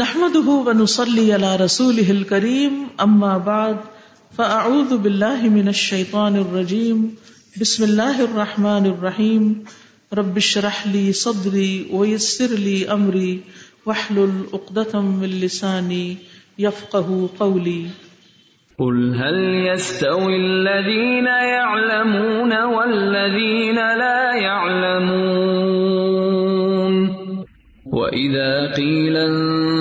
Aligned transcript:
نحمده 0.00 0.48
ونصلي 0.68 1.32
على 1.32 1.56
رسوله 1.56 2.10
الكريم 2.10 2.72
أما 3.04 3.38
بعد 3.38 3.76
فأعوذ 4.38 4.98
بالله 4.98 5.48
من 5.48 5.68
الشيطان 5.68 6.36
الرجيم. 6.36 7.16
بسم 7.60 7.84
الله 7.84 8.24
الرحمن 8.24 8.86
الرحيم. 8.86 9.64
رب 10.14 10.36
اشرح 10.36 10.86
لي 10.86 11.12
صدري 11.12 11.86
ويسر 11.92 12.52
لي 12.66 12.92
أمري 12.92 13.40
واحلل 13.86 14.34
عقدة 14.52 15.00
من 15.00 15.30
لساني 15.40 16.16
يفقه 16.58 17.28
قولي. 17.40 17.86
قل 18.78 18.96
هل 19.14 19.38
يستوي 19.72 20.36
الذين 20.36 21.26
يعلمون 21.26 22.52
والذين 22.62 23.76
لا 23.76 24.34
يعلمون؟ 24.34 25.96
وإذا 27.86 28.72
قيل 28.76 29.16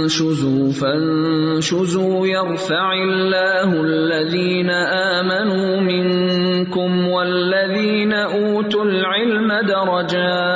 انشزوا 0.06 0.70
فانشزوا 0.72 2.28
يرفع 2.28 2.94
الله 2.94 3.70
الذين 3.82 4.70
آمنوا 4.70 5.82
منكم 5.82 7.08
والذين 7.08 8.14
أوتوا 8.14 8.84
العلم 8.86 9.50
درجات. 9.66 10.56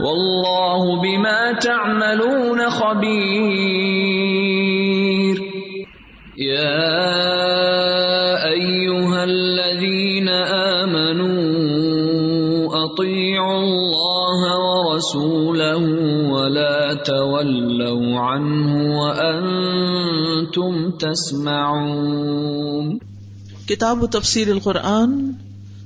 والله 0.00 1.00
بما 1.02 1.52
تعملون 1.52 2.70
خبير. 2.70 3.76
يا 6.38 6.96
أيها 8.48 9.24
الذين 9.24 10.28
آمنوا 10.28 11.36
أطيعوا 12.84 13.60
الله 13.60 14.40
ورسوله 14.64 16.05
تولوا 17.06 18.20
عنه 18.20 18.98
وأنتم 18.98 20.90
تسمعون. 20.90 22.98
کتاب 23.66 24.02
و 24.02 24.06
تفسیر 24.06 24.48
القرآن 24.48 25.30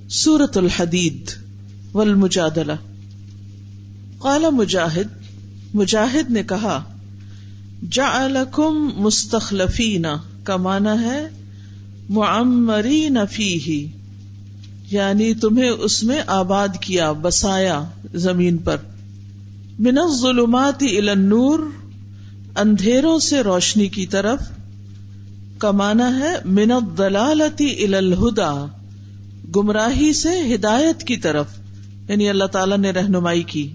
سورت 0.08 0.56
الحدید 0.56 1.30
والمجادلہ. 1.94 2.72
قال 4.18 4.44
مجاہد 4.52 5.08
مجاہد 5.74 6.30
نے 6.30 6.42
کہا، 6.42 6.84
جعلکم 7.90 8.90
مستخلفین، 8.96 10.06
کا 10.42 10.56
معنی 10.56 11.05
ہے، 11.05 11.28
معمرین 12.08 13.18
فیہ 13.30 13.86
یعنی 14.90 15.34
تمہیں 15.34 15.70
اس 15.70 16.02
میں 16.02 16.22
آباد 16.27 16.68
کیا، 16.80 17.12
بسایا 17.12 17.84
زمین 18.14 18.56
پر۔ 18.56 18.77
من 19.81 19.98
الظلمات 19.98 20.83
الى 20.83 21.09
النور، 21.09 21.61
اندھیروں 22.56 23.19
سے 23.19 23.41
روشنی 23.41 23.89
کی 23.89 24.06
طرف۔ 24.06 24.39
کمانا 25.59 26.19
ہے 26.19 26.34
من 26.45 26.73
الضلالتی 26.73 27.84
الى 27.84 27.95
الہدا، 27.95 28.67
گمراہی 29.56 30.12
سے 30.12 30.55
ہدایت 30.55 31.05
کی 31.05 31.17
طرف۔ 31.17 31.47
یعنی 32.08 32.28
اللہ 32.28 32.45
تعالی 32.45 32.77
نے 32.77 32.91
رہنمائی 32.91 33.42
کی۔ 33.42 33.70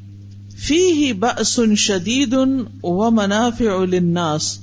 فی 0.57 0.91
ہی 0.91 1.13
بسن 1.13 1.75
شدید 1.75 2.35
و 2.83 3.11
منافع 3.11 3.85
للناس، 3.85 4.59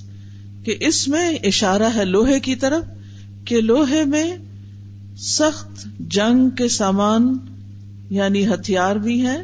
کہ 0.64 0.76
اس 0.80 1.08
میں 1.08 1.30
اشارہ 1.30 1.88
ہے 1.96 2.04
لوہے 2.04 2.40
کی 2.40 2.54
طرف، 2.54 2.84
کہ 3.44 3.60
لوہے 3.60 4.04
میں 4.04 4.36
سخت 5.16 5.86
جنگ 5.98 6.50
کے 6.50 6.68
سامان 6.68 7.36
یعنی 8.10 8.46
ہتھیار 8.46 8.96
بھی 8.96 9.20
ہیں 9.20 9.38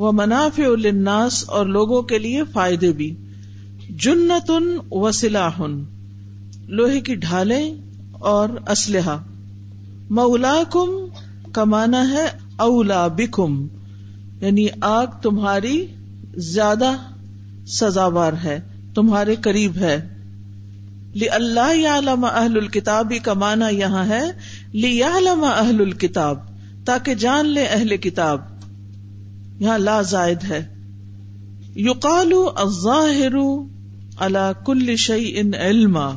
وہ 0.00 0.12
منافع 0.12 0.62
للناس 0.62 1.50
اور 1.50 1.66
لوگوں 1.66 2.02
کے 2.02 2.18
لیے 2.18 2.42
فائدے 2.52 2.92
بھی۔ 2.92 3.16
جنتن 3.90 4.78
و 4.90 5.10
سلاحن، 5.10 5.84
لوہے 6.66 7.00
کی 7.00 7.14
ڈھالیں 7.14 7.74
اور 8.12 8.48
اسلحہ۔ 8.70 9.22
مولا 10.10 10.62
کم 10.70 10.90
کمانا 11.52 12.12
ہے 12.12 12.26
اولا 12.56 13.08
بکم 13.08 13.66
یعنی 14.40 14.66
آگ 14.80 15.06
تمہاری 15.22 15.86
زیادہ 16.36 16.92
سزاوار 17.66 18.32
ہے، 18.44 18.60
تمہارے 18.94 19.34
قریب 19.34 19.76
ہے۔ 19.76 20.08
لی 21.14 21.28
اللہ 21.28 21.86
عالم 21.88 22.24
اہل 22.24 22.56
الکتاب 22.56 23.12
کا 23.24 23.32
مانا 23.32 23.68
یہاں 23.68 24.04
ہے 24.04 24.24
لی 24.72 25.02
عالم 25.02 25.44
اہل 25.44 25.80
الکتاب 25.80 26.38
تاکہ 26.84 27.14
جان 27.14 27.46
لے 27.46 27.62
اہل 27.62 27.96
کتاب۔ 27.96 28.40
یہاں 29.60 29.78
لا 29.78 30.02
زائد 30.02 30.44
ہے۔ 30.44 30.74
یقالو 31.76 32.50
الظاہر 32.56 33.34
اللہ 34.16 34.52
کل 34.66 34.96
شعی 34.96 35.32
ان 35.36 35.54
علما۔ 35.54 36.10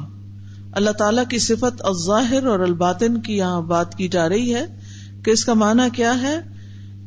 اللہ 0.71 0.89
تعالی 0.89 1.21
کی 1.29 1.37
صفت 1.37 1.81
الظاہر 1.81 2.45
اور 2.45 2.59
الباطن 2.59 3.21
کی 3.21 3.37
یہاں 3.37 3.61
بات 3.61 3.95
کی 3.95 4.07
جا 4.07 4.29
رہی 4.29 4.53
ہے 4.53 4.65
کہ 5.25 5.31
اس 5.31 5.45
کا 5.45 5.53
معنی 5.53 5.83
کیا 5.93 6.21
ہے 6.21 6.39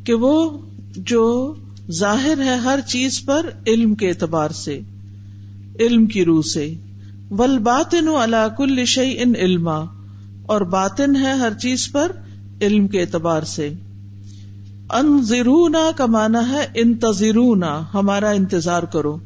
کہ 0.05 0.15
وہ 0.15 0.59
جو 0.97 1.55
ظاہر 1.91 2.39
ہے 2.39 2.57
ہر 2.57 2.79
چیز 2.87 3.25
پر 3.25 3.51
علم 3.67 3.95
کے 3.95 4.09
اعتبار 4.09 4.51
سے، 4.51 4.81
علم 5.81 6.07
کی 6.07 6.25
روح 6.25 6.43
سے۔ 6.43 6.75
ول 7.31 7.59
باطن 7.59 8.09
اللہ 8.09 8.49
کل 8.57 8.85
شعی 8.85 9.15
ان 9.19 9.33
علما۔ 9.37 9.85
اور 10.47 10.61
باطن 10.61 11.17
ہے 11.17 11.33
ہر 11.33 11.53
چیز 11.55 11.93
پر 11.93 12.13
علم 12.63 12.89
کے 12.89 13.01
اعتبار 13.01 13.43
سے۔ 13.43 13.71
انضرونا 14.91 15.91
کا 15.97 16.07
مانا 16.07 16.49
ہے، 16.49 16.67
انتظرونا، 16.75 17.83
ہمارا 17.95 18.31
انتظار 18.31 18.83
کرو۔ 18.83 19.17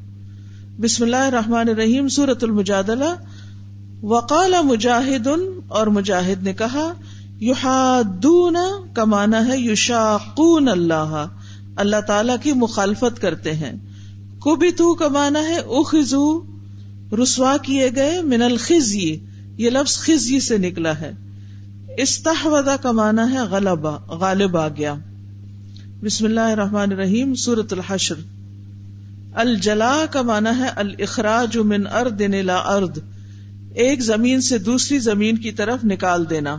بسم 0.81 1.05
اللہ 1.05 1.17
الرحمن 1.17 1.69
الرحیم 1.69 2.09
سورت 2.09 2.45
المجادلہ۔ 2.45 3.05
وقال 4.03 4.55
مجاہد 4.65 5.29
اور 5.69 5.87
مجاہد 5.87 6.43
نے 6.43 6.53
کہا، 6.53 6.93
یحادون 7.41 8.57
کا 8.93 9.05
مانا 9.05 9.47
ہے، 9.47 9.59
یشاقون 9.59 10.69
اللہ۔ 10.69 11.27
اللہ 11.77 12.01
تعالی 12.07 12.33
کی 12.43 12.53
مخالفت 12.53 13.21
کرتے 13.21 13.53
ہیں۔ 13.53 13.73
کبھی 14.41 14.71
تو 14.71 14.95
کا 14.95 15.09
مانا 15.09 15.41
ہے، 15.41 15.59
اخذو، 15.59 16.43
رسوا 17.23 17.57
کیے 17.63 17.91
گئے، 17.97 18.23
من 18.23 18.43
الخزی۔ 18.43 19.17
یہ 19.57 19.71
لفظ 19.71 19.99
خزی 19.99 20.41
سے 20.41 20.59
نکلا 20.59 21.01
ہے۔ 21.01 21.13
استحوذہ 21.99 22.77
کا 22.83 22.93
مانا 22.93 23.33
ہے 23.33 23.39
غلبا 23.39 23.97
غالب 24.09 24.57
آ 24.57 24.69
گیا۔ 24.69 24.95
بسم 26.05 26.25
اللہ 26.25 26.41
الرحمن 26.41 26.93
الرحیم 26.93 27.35
سورت 27.35 27.73
الحشر۔ 27.73 28.15
الجلا 29.35 30.05
کا 30.11 30.23
مانا 30.23 30.59
ہے 30.59 30.69
الاخراج 30.77 31.57
من 31.57 31.87
ارد 31.87 32.21
الى 32.21 32.53
ارد 32.65 32.99
ایک 33.75 34.01
زمین 34.01 34.41
سے 34.41 34.59
دوسری 34.59 34.99
زمین 34.99 35.39
کی 35.39 35.53
طرف 35.53 35.85
نکال 35.85 36.31
دینا۔ 36.31 36.57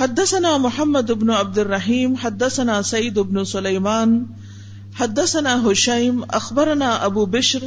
حدثنا 0.00 0.56
محمد 0.56 1.10
ابن 1.10 1.30
عبد 1.30 1.58
الرحیم 1.58 2.14
حدثنا 2.14 2.82
سعید 2.82 3.18
ابن 3.18 3.44
سلیمان، 3.44 4.24
حدثنا 5.00 5.56
حشیم، 5.66 6.24
اخبرنا 6.28 6.90
ابو 6.90 7.26
بشر 7.26 7.58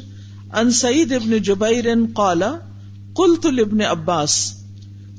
ان 0.53 0.71
سعید 0.71 1.11
ابن 1.11 1.37
جبیر 1.37 1.85
قال، 2.13 2.43
قلت 3.13 3.45
لابن 3.45 3.81
عباس۔ 3.81 4.53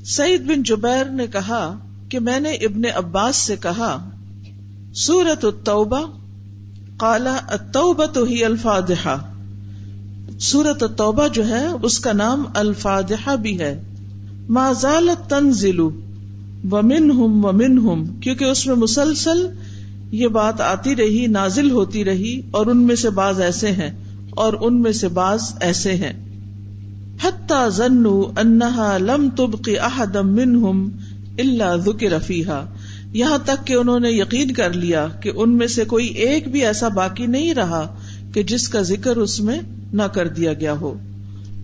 سعید 0.05 0.41
بن 0.41 0.63
جبیر 0.63 1.05
نے 1.05 1.27
کہا 1.27 1.77
کہ 2.09 2.19
میں 2.19 2.39
نے 2.39 2.51
ابن 2.51 2.81
عباس 2.95 3.35
سے 3.35 3.55
کہا 3.57 4.09
سورت 4.95 5.45
التوبہ 5.45 5.99
قالا 6.97 7.37
التوبہ 7.47 8.05
تو 8.05 8.23
ہی 8.23 8.43
الفاظحہ 8.45 9.17
سورت 10.39 10.83
التوبہ 10.83 11.27
جو 11.27 11.47
ہے، 11.47 11.67
اس 11.83 11.99
کا 11.99 12.13
نام 12.13 12.43
الفاظحہ 12.55 13.35
بھی 13.35 13.59
ہے۔ 13.59 13.81
ما 14.49 14.71
زالت 14.71 15.29
تنزل 15.29 15.79
ومن 15.79 17.11
ہم 17.11 17.45
ومن 17.45 17.77
ہم 17.77 18.05
کیونکہ 18.05 18.45
اس 18.45 18.67
میں 18.67 18.75
مسلسل 18.75 19.47
یہ 20.11 20.27
بات 20.27 20.61
آتی 20.61 20.95
رہی، 20.95 21.27
نازل 21.27 21.71
ہوتی 21.71 22.05
رہی، 22.05 22.41
اور 22.51 22.65
ان 22.65 22.77
میں 22.77 22.95
سے 22.95 23.09
بعض 23.09 23.41
ایسے 23.41 23.71
ہیں، 23.71 23.91
اور 24.29 24.53
ان 24.61 24.81
میں 24.81 24.91
سے 24.91 25.07
بعض 25.07 25.53
ایسے 25.59 25.93
ہیں۔ 25.93 26.13
حتی 27.23 27.69
ظنو 27.69 28.21
انہا 28.37 28.97
لم 28.97 29.29
تبقی 29.29 29.79
احدم 29.79 30.27
منہم 30.27 30.89
الا 31.39 31.75
ذکر 31.75 32.19
فیہا۔ 32.19 32.65
یہاں 33.13 33.37
تک 33.45 33.67
کہ 33.67 33.73
انہوں 33.73 33.99
نے 33.99 34.11
یقین 34.11 34.51
کر 34.51 34.73
لیا 34.73 35.07
کہ 35.07 35.31
ان 35.35 35.57
میں 35.57 35.67
سے 35.67 35.85
کوئی 35.85 36.07
ایک 36.07 36.47
بھی 36.47 36.65
ایسا 36.65 36.87
باقی 36.87 37.25
نہیں 37.25 37.53
رہا 37.53 37.95
کہ 38.33 38.43
جس 38.43 38.69
کا 38.69 38.81
ذکر 38.81 39.17
اس 39.17 39.39
میں 39.39 39.59
نہ 39.93 40.01
کر 40.01 40.27
دیا 40.27 40.53
گیا 40.53 40.73
ہو۔ 40.73 40.93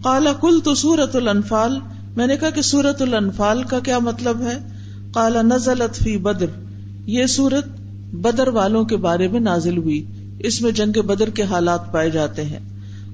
کالا 0.04 0.34
کل 0.34 0.60
تو 0.64 0.76
سورت 0.76 1.16
الانفال۔ 1.16 1.80
میں 2.16 2.28
نے 2.28 2.38
کہا 2.38 2.50
کہ 2.50 2.62
سورت 2.62 3.02
الانفال 3.02 3.64
کا 3.64 3.80
کیا 3.80 4.00
مطلب 4.00 4.42
ہے؟ 4.42 4.58
کالا 5.14 5.42
نزلت 5.42 6.04
فی 6.04 6.18
بدر۔ 6.18 6.46
یہ 7.06 7.26
سورت 7.26 7.66
بدر 8.14 8.48
والوں 8.48 8.86
کے 8.86 8.98
بارے 8.98 9.28
میں 9.28 9.40
نازل 9.40 9.78
ہوئی۔ 9.78 10.06
اس 10.40 10.62
میں 10.62 10.72
جنگ 10.72 11.02
بدر 11.02 11.30
کے 11.30 11.44
حالات 11.44 11.92
پائے 11.92 12.10
جاتے 12.10 12.46
ہیں۔ 12.46 12.60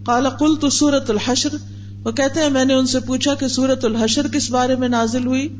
کالا 0.06 0.30
کل 0.30 0.56
تو 0.62 0.70
سورت 0.70 1.10
الحشر۔ 1.10 1.50
وہ 2.04 2.12
کہتے 2.12 2.40
ہیں، 2.40 2.50
میں 2.50 2.66
نے 2.66 2.74
ان 2.74 2.86
سے 2.86 3.00
پوچھا 3.00 3.34
کہ 3.34 3.48
سورت 3.48 3.86
الحشر 3.86 4.28
کس 4.28 4.52
بارے 4.52 4.76
میں 4.76 4.90
نازل 4.90 5.26
ہوئی؟ 5.28 5.56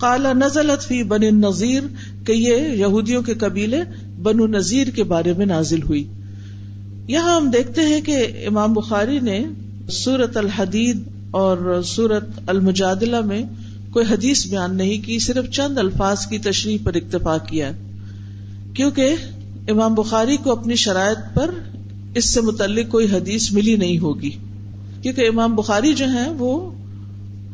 کالا 0.00 0.32
نزلت 0.32 0.82
فی 0.82 1.02
بن 1.02 1.20
نذیر 1.20 1.82
کہ 2.26 2.32
یہ 2.32 2.56
یہودیوں 2.56 3.22
کے 3.22 3.34
قبیلے 3.34 3.80
بنو 4.22 4.46
نذیر 4.46 4.86
کے 4.86 5.04
بارے 5.04 5.32
میں 5.32 5.46
نازل 5.46 5.82
ہوئی۔ 5.82 6.04
یہاں 7.08 7.36
ہم 7.36 7.50
دیکھتے 7.50 7.80
ہیں 7.80 8.00
کہ 8.00 8.26
امام 8.46 8.72
بخاری 8.72 9.18
نے 9.20 9.44
سورت 9.90 10.36
الحدید 10.36 11.02
اور 11.30 11.82
سورت 11.84 12.24
المجادلہ 12.46 13.20
میں 13.20 13.42
کوئی 13.90 14.06
حدیث 14.10 14.46
بیان 14.46 14.76
نہیں 14.76 15.06
کی، 15.06 15.18
صرف 15.18 15.50
چند 15.50 15.78
الفاظ 15.78 16.26
کی 16.26 16.38
تشریح 16.38 16.78
پر 16.84 16.94
اکتفا 16.94 17.38
کیا 17.38 17.70
کیونکہ 18.74 19.14
امام 19.68 19.94
بخاری 19.94 20.36
کو 20.36 20.52
اپنی 20.52 20.74
شرائط 20.74 21.36
پر 21.36 21.50
اس 22.14 22.34
سے 22.34 22.40
متعلق 22.40 22.88
کوئی 22.88 23.06
حدیث 23.12 23.52
ملی 23.52 23.76
نہیں 23.76 23.98
ہوگی۔ 23.98 24.30
کیونکہ 25.02 25.20
امام 25.20 25.54
بخاری 25.54 25.92
جو 25.92 26.08
ہیں 26.08 26.28
وہ 26.38 26.72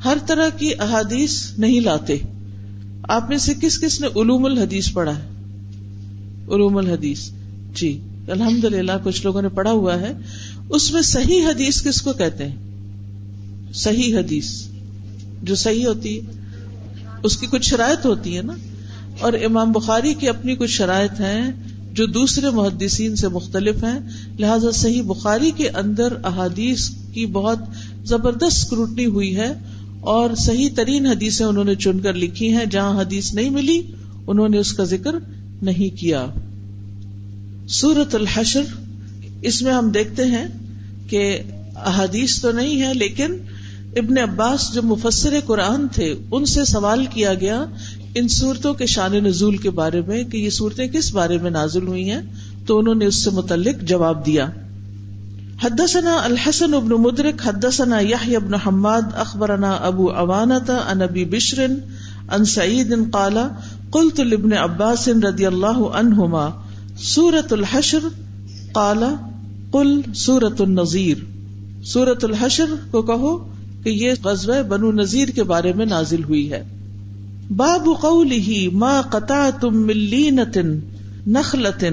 ہر 0.04 0.16
طرح 0.26 0.48
کی 0.48 0.70
احادیث 0.78 1.58
نہیں 1.58 1.80
لاتے۔ 1.80 2.18
آپ 3.08 3.28
میں 3.28 3.38
سے 3.38 3.54
کس 3.60 3.80
کس 3.80 4.00
نے 4.00 4.06
علوم 4.06 4.44
الحدیث 4.44 4.92
پڑھا 4.92 5.18
ہے؟ 5.18 5.22
علوم 6.54 6.76
الحدیث۔ 6.76 7.30
جی 7.74 8.00
الحمد 8.28 8.64
للہ 8.64 8.92
کچھ 9.04 9.24
لوگوں 9.24 9.42
نے 9.42 9.48
پڑھا 9.48 9.70
ہوا 9.70 10.00
ہے۔ 10.00 10.12
اس 10.68 10.92
میں 10.92 11.02
صحیح 11.02 11.42
حدیث 11.42 11.82
کس 11.82 12.02
کو 12.02 12.12
کہتے 12.12 12.48
ہیں؟ 12.48 12.56
صحیح 13.74 14.18
حدیث۔ 14.18 14.62
جو 15.42 15.54
صحیح 15.54 15.86
ہوتی 15.86 16.16
ہے، 16.16 16.20
اس 17.22 17.36
کی 17.36 17.46
کچھ 17.46 17.68
شرائط 17.68 18.06
ہوتی 18.06 18.36
ہے 18.36 18.42
نا۔ 18.42 18.52
اور 19.20 19.32
امام 19.32 19.72
بخاری 19.72 20.14
کی 20.14 20.28
اپنی 20.28 20.56
کچھ 20.56 20.70
شرائط 20.70 21.20
ہیں 21.20 21.52
جو 21.92 22.06
دوسرے 22.06 22.50
محدثین 22.50 23.16
سے 23.16 23.28
مختلف 23.28 23.84
ہیں۔ 23.84 23.98
لہذا 24.38 24.70
صحیح 24.70 25.02
بخاری 25.02 25.50
کے 25.56 25.68
اندر 25.68 26.12
احادیث 26.24 26.90
کی 27.12 27.26
بہت 27.26 27.58
زبردست 28.04 28.56
اسکروٹنی 28.56 29.06
ہوئی 29.06 29.36
ہے۔ 29.36 29.52
اور 30.04 30.34
صحیح 30.34 30.68
ترین 30.76 31.06
حدیثیں 31.06 31.46
انہوں 31.46 31.64
نے 31.64 31.74
چن 31.74 32.00
کر 32.00 32.14
لکھی 32.14 32.52
ہیں۔ 32.52 32.64
جہاں 32.66 33.00
حدیث 33.00 33.34
نہیں 33.34 33.50
ملی، 33.50 33.82
انہوں 34.26 34.48
نے 34.48 34.58
اس 34.58 34.72
کا 34.72 34.84
ذکر 34.84 35.14
نہیں 35.62 36.00
کیا۔ 36.00 36.26
سورت 37.68 38.14
الحشر، 38.14 38.62
اس 39.42 39.62
میں 39.62 39.72
ہم 39.72 39.90
دیکھتے 39.90 40.24
ہیں 40.24 40.46
کہ 41.08 41.38
احادیث 41.76 42.40
تو 42.40 42.52
نہیں 42.52 42.82
ہے 42.82 42.94
لیکن 42.94 43.36
ابن 43.96 44.18
عباس 44.18 44.74
جو 44.74 44.82
مفسر 44.82 45.38
قرآن 45.46 45.88
تھے، 45.88 46.14
ان 46.30 46.44
سے 46.44 46.64
سوال 46.64 47.06
کیا 47.10 47.34
گیا 47.34 47.64
ان 48.14 48.28
صورتوں 48.28 48.74
کے 48.74 48.86
شان 48.86 49.12
نزول 49.12 49.56
کے 49.56 49.70
بارے 49.70 50.00
میں 50.00 50.24
کہ 50.24 50.36
یہ 50.36 50.50
صورتیں 50.50 50.86
کس 50.86 51.12
بارے 51.12 51.38
میں 51.38 51.50
نازل 51.50 51.86
ہوئی 51.86 52.10
ہیں، 52.10 52.20
تو 52.66 52.78
انہوں 52.78 52.94
نے 52.94 53.06
اس 53.06 53.14
سے 53.14 53.30
متعلق 53.30 53.82
جواب 53.82 54.26
دیا۔ 54.26 54.50
حدثنا 55.62 56.16
الحسن 56.16 56.74
ابن 56.74 56.88
مدرک 56.88 57.48
حدثنا 57.48 58.00
یحیی 58.00 58.36
ابن 58.36 58.54
حماد 58.54 59.02
اخبرنا 59.14 59.72
ابو 59.72 60.10
عوانتا 60.10 60.76
ان 60.76 61.02
ابی 61.02 61.24
بشر 61.24 61.66
ان 62.28 62.44
سعید 62.44 62.94
قال، 63.12 63.38
قلت 63.90 64.20
لابن 64.20 64.52
عباس 64.52 65.08
رضی 65.08 65.46
اللہ 65.46 65.78
عنہما 65.92 66.50
سورة 66.98 67.46
الحشر، 67.50 67.98
قال، 68.72 69.04
قل 69.70 70.00
سورة 70.14 70.56
النظیر 70.60 71.16
سورة 71.84 72.22
الحشر 72.22 72.66
کو 72.90 73.02
کہو 73.02 73.38
کہ 73.82 73.88
یہ 73.88 74.12
غزوہ 74.24 74.62
بنو 74.62 74.92
نذیر 74.92 75.28
کے 75.28 75.42
بارے 75.42 75.72
میں 75.72 75.86
نازل 75.86 76.24
ہوئی 76.24 76.52
ہے۔ 76.52 76.62
باب 77.56 77.88
قوله 78.00 78.70
ما 78.72 79.00
قطعتم 79.00 79.76
من 79.76 79.96
لينة 79.96 80.68
نخلة 81.26 81.90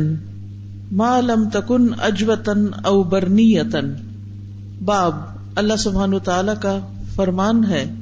ما 0.92 1.22
لم 1.22 1.50
تكن 1.50 1.88
اجوة 2.00 2.72
او 2.84 3.04
برنية 3.04 3.92
باب، 4.86 5.16
اللہ 5.56 5.74
سبحانہ 5.76 6.18
تعالی 6.18 6.52
کا 6.62 6.80
فرمان 7.16 7.66
ہے۔ 7.66 7.94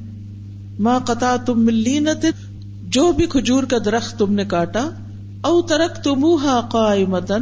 ما 0.79 0.99
قطعتم 0.99 1.65
من 1.65 1.73
لينة 1.73 2.29
جو 2.87 3.11
بھی 3.11 3.25
کھجور 3.25 3.63
کا 3.63 3.77
درخت 3.85 4.19
تم 4.19 4.33
نے 4.33 4.45
کاٹا، 4.45 4.89
او 5.41 5.61
ترکتموها 5.61 6.59
قائمتا، 6.71 7.35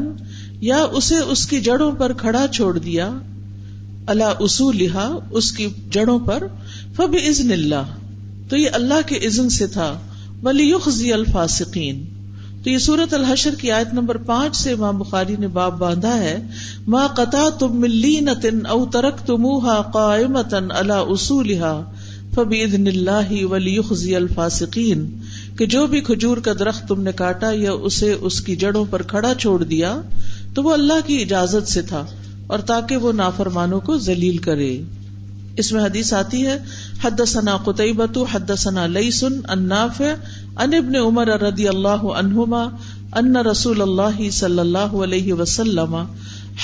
یا 0.61 0.83
اسے 0.91 1.17
اس 1.17 1.47
کی 1.47 1.59
جڑوں 1.59 1.91
پر 1.91 2.13
کھڑا 2.13 2.45
چھوڑ 2.51 2.77
دیا۔ 2.77 3.11
اللہ 4.07 4.33
اصولہا، 4.39 5.19
اس 5.31 5.51
کی 5.51 5.67
جڑوں 5.91 6.19
پر۔ 6.19 6.43
فب 6.95 7.03
فبإذن 7.03 7.51
اللہ، 7.51 7.83
تو 8.49 8.57
یہ 8.57 8.69
اللہ 8.73 9.07
کے 9.07 9.15
عزن 9.27 9.49
سے 9.49 9.67
تھا۔ 9.67 9.99
ولی 10.43 10.73
الفاسقین۔ 11.13 12.16
تو 12.63 12.69
یہ 12.69 12.77
سورت 12.77 13.13
الحشر 13.13 13.55
کی 13.55 13.71
آیت 13.71 13.93
نمبر 13.93 14.17
پانچ 14.25 14.55
سے 14.55 14.71
امام 14.71 14.97
بخاری 14.97 15.35
نے 15.39 15.47
باب 15.47 15.77
باندھا 15.79 16.15
ہے، 16.17 16.37
ما 16.87 17.05
قطع 17.07 17.47
تم 17.59 17.79
ملینتن 17.81 18.65
او 18.65 18.85
ترک 18.85 19.25
تموہا 19.25 19.81
قائمتن 19.93 20.71
علا 20.71 20.99
اصولہا 21.07 21.81
فبیدن 22.35 22.87
اللہ 22.87 23.31
ولی 23.45 23.75
یخزی 23.75 24.15
الفاسقین 24.15 25.05
کہ 25.57 25.65
جو 25.65 25.85
بھی 25.87 26.01
کھجور 26.01 26.37
کا 26.37 26.53
درخت 26.59 26.87
تم 26.87 27.01
نے 27.01 27.11
کاٹا 27.15 27.51
یا 27.53 27.71
اسے 27.81 28.11
اس 28.11 28.41
کی 28.41 28.55
جڑوں 28.55 28.85
پر 28.89 29.01
کھڑا 29.03 29.33
چھوڑ 29.35 29.63
دیا، 29.63 29.95
تو 30.53 30.63
وہ 30.63 30.73
اللہ 30.73 31.07
کی 31.07 31.21
اجازت 31.21 31.67
سے 31.67 31.81
تھا 31.81 32.05
اور 32.47 32.59
تاکہ 32.67 32.97
وہ 32.97 33.11
نافرمانوں 33.13 33.79
کو 33.79 33.97
ذلیل 33.99 34.37
کرے۔ 34.43 34.71
اس 35.57 35.71
میں 35.71 35.83
حدیث 35.83 36.11
آتی 36.13 36.45
ہے 36.45 36.57
حد 37.03 37.21
ثنا 37.27 37.55
قطعبت 37.57 38.17
حد 38.31 38.51
ثنا 38.57 38.85
لئی 38.87 39.11
سن 39.11 39.39
اناف 39.49 40.01
ان 40.59 40.73
ابن 40.73 40.95
عمر 40.95 41.27
رضی 41.41 41.67
اللہ 41.67 42.07
عنہما 42.15 42.63
ان 43.15 43.35
رسول 43.45 43.81
اللہ 43.81 44.21
صلی 44.31 44.59
اللہ 44.59 44.95
علیہ 45.03 45.33
وسلم 45.33 45.95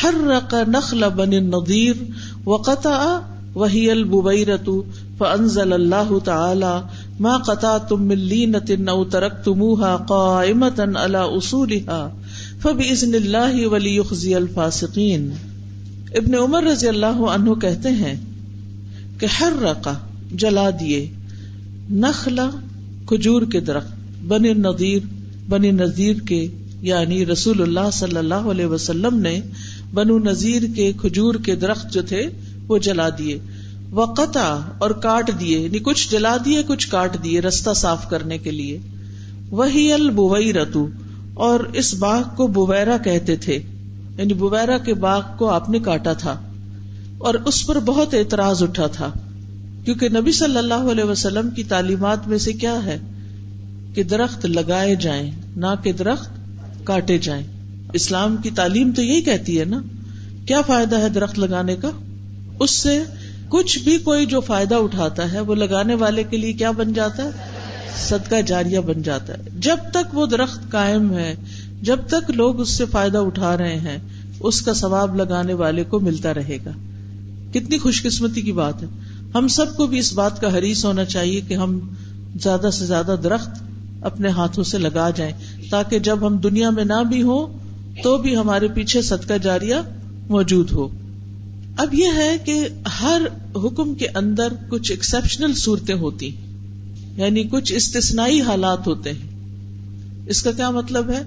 حرق 0.01 0.53
نخل 0.69 1.09
بن 1.15 1.33
النضیر 1.33 2.01
وقطع 2.45 2.97
وهي 3.55 3.91
الببيرة 3.91 4.83
فأنزل 5.19 5.73
الله 5.73 6.19
تعالى 6.21 6.73
ما 7.19 7.33
قطعتم 7.39 8.01
من 8.01 8.21
لينة 8.25 8.91
أو 8.91 9.03
تركتموها 9.05 9.95
قائمة 9.95 10.79
على 10.95 11.17
أصولها 11.37 12.11
فبإذن 12.59 13.15
الله 13.15 13.67
وليخزي 13.67 14.37
الفاسقين 14.37 15.33
ابن 16.15 16.35
عمر 16.35 16.63
رضی 16.63 16.87
اللہ 16.87 17.21
عنہ 17.29 17.53
کہتے 17.61 17.91
ہیں 17.93 18.15
کہ 19.19 19.27
ہر 19.39 19.61
رقا 19.61 19.93
جلا 20.41 20.69
دیے 20.79 21.05
نخلا 22.03 22.49
کھجور 23.05 23.41
کے 23.41 23.59
درخت 23.59 23.91
بنے 24.27 24.53
نذیر، 24.53 24.99
بنی 25.49 25.71
نذیر 25.71 26.15
کے 26.15 26.47
یعنی 26.81 27.25
رسول 27.25 27.61
اللہ 27.61 27.89
صلی 27.93 28.17
اللہ 28.17 28.33
علیہ 28.33 28.65
وسلم 28.65 29.17
نے 29.17 29.41
بنو 29.93 30.19
نذیر 30.19 30.61
کے 30.75 30.93
کھجور 31.01 31.35
کے 31.35 31.55
درخت 31.55 31.93
جو 31.93 32.01
تھے، 32.01 32.27
وہ 32.67 32.77
جلا 32.77 33.09
دیے۔ 33.17 33.39
وقتا 33.91 34.69
اور 34.77 34.91
کاٹ 34.91 35.31
دیے 35.39 35.59
یعنی 35.59 35.79
کچھ 35.79 36.11
جلا 36.11 36.37
دیے، 36.45 36.63
کچھ 36.67 36.89
کاٹ 36.89 37.23
دیے 37.23 37.41
رستہ 37.41 37.73
صاف 37.75 38.09
کرنے 38.09 38.37
کے 38.37 38.51
لیے۔ 38.51 38.79
وہی 39.49 39.93
البوئی 39.93 40.53
رتو 40.53 40.87
اور 41.33 41.59
اس 41.59 41.93
باغ 41.93 42.21
کو 42.35 42.47
بویرا 42.47 42.97
کہتے 42.97 43.35
تھے۔ 43.35 43.59
یعنی 44.17 44.33
بویرا 44.33 44.77
کے 44.77 44.93
باغ 44.93 45.21
کو 45.37 45.49
آپ 45.49 45.69
نے 45.69 45.79
کاٹا 45.79 46.13
تھا۔ 46.13 46.41
اور 47.17 47.33
اس 47.33 47.67
پر 47.67 47.79
بہت 47.79 48.13
اعتراض 48.13 48.63
اٹھا 48.63 48.87
تھا۔ 48.87 49.11
کیونکہ 49.85 50.09
نبی 50.09 50.31
صلی 50.31 50.57
اللہ 50.57 50.73
علیہ 50.73 51.03
وسلم 51.03 51.49
کی 51.49 51.63
تعلیمات 51.63 52.27
میں 52.27 52.37
سے 52.37 52.53
کیا 52.53 52.85
ہے 52.85 52.97
کہ 53.93 54.03
درخت 54.03 54.45
لگائے 54.45 54.95
جائیں، 54.95 55.31
نہ 55.55 55.65
کہ 55.83 55.91
درخت 55.91 56.29
کاٹے 56.83 57.17
جائیں۔ 57.17 57.43
اسلام 57.93 58.37
کی 58.37 58.49
تعلیم 58.49 58.91
تو 58.95 59.01
یہی 59.01 59.21
کہتی 59.21 59.59
ہے 59.59 59.65
نا، 59.65 59.81
کیا 60.45 60.61
فائدہ 60.61 60.99
ہے 60.99 61.09
درخت 61.09 61.39
لگانے 61.39 61.75
کا؟ 61.75 61.91
اس 62.59 62.71
سے 62.71 63.03
کچھ 63.49 63.79
بھی 63.79 63.97
کوئی 63.97 64.25
جو 64.25 64.39
فائدہ 64.39 64.75
اٹھاتا 64.75 65.31
ہے، 65.31 65.39
وہ 65.39 65.55
لگانے 65.55 65.95
والے 65.95 66.23
کے 66.23 66.37
لیے 66.37 66.53
کیا 66.53 66.71
بن 66.71 66.93
جاتا 66.93 67.23
ہے؟ 67.23 67.29
صدقہ 67.97 68.41
جاریہ 68.41 68.79
بن 68.79 69.01
جاتا 69.01 69.33
ہے۔ 69.33 69.43
جب 69.59 69.77
تک 69.91 70.15
وہ 70.15 70.25
درخت 70.25 70.71
قائم 70.71 71.13
ہے، 71.13 71.35
جب 71.81 71.99
تک 72.07 72.31
لوگ 72.31 72.59
اس 72.59 72.69
سے 72.69 72.85
فائدہ 72.85 73.17
اٹھا 73.17 73.57
رہے 73.57 73.79
ہیں، 73.79 73.97
اس 74.39 74.61
کا 74.61 74.73
ثواب 74.73 75.15
لگانے 75.15 75.53
والے 75.53 75.83
کو 75.83 75.99
ملتا 75.99 76.33
رہے 76.33 76.57
گا۔ 76.65 76.71
کتنی 77.53 77.77
خوش 77.77 78.03
قسمتی 78.03 78.41
کی 78.41 78.51
بات 78.51 78.83
ہے۔ 78.83 78.87
ہم 79.35 79.47
سب 79.47 79.77
کو 79.77 79.87
بھی 79.87 79.99
اس 79.99 80.13
بات 80.13 80.41
کا 80.41 80.57
حریص 80.57 80.85
ہونا 80.85 81.05
چاہیے 81.05 81.41
کہ 81.41 81.53
ہم 81.53 81.79
زیادہ 82.41 82.69
سے 82.73 82.85
زیادہ 82.85 83.15
درخت 83.23 83.49
اپنے 84.01 84.29
ہاتھوں 84.29 84.63
سے 84.63 84.77
لگا 84.77 85.09
جائیں 85.09 85.33
تاکہ 85.69 85.99
جب 85.99 86.27
ہم 86.27 86.37
دنیا 86.37 86.69
میں 86.69 86.85
نہ 86.85 87.03
بھی 87.09 87.21
ہوں 87.21 87.47
تو 88.03 88.17
بھی 88.17 88.37
ہمارے 88.37 88.67
پیچھے 88.67 89.01
صدقہ 89.01 89.33
جاریہ 89.33 89.75
موجود 90.29 90.71
ہو۔ 90.71 90.87
اب 91.77 91.93
یہ 91.93 92.07
ہے 92.15 92.37
کہ 92.45 92.67
ہر 93.01 93.21
حکم 93.55 93.93
کے 93.93 94.07
اندر 94.15 94.53
کچھ 94.69 94.91
ایکسپشنل 94.91 95.53
صورتیں 95.53 95.95
ہوتی 95.95 96.29
یعنی 97.17 97.43
کچھ 97.43 97.73
استثنائی 97.73 98.41
حالات 98.41 98.87
ہوتے 98.87 99.11
ہیں۔ 99.11 99.29
اس 100.27 100.43
کا 100.43 100.51
کیا 100.51 100.69
مطلب 100.69 101.09
ہے 101.09 101.21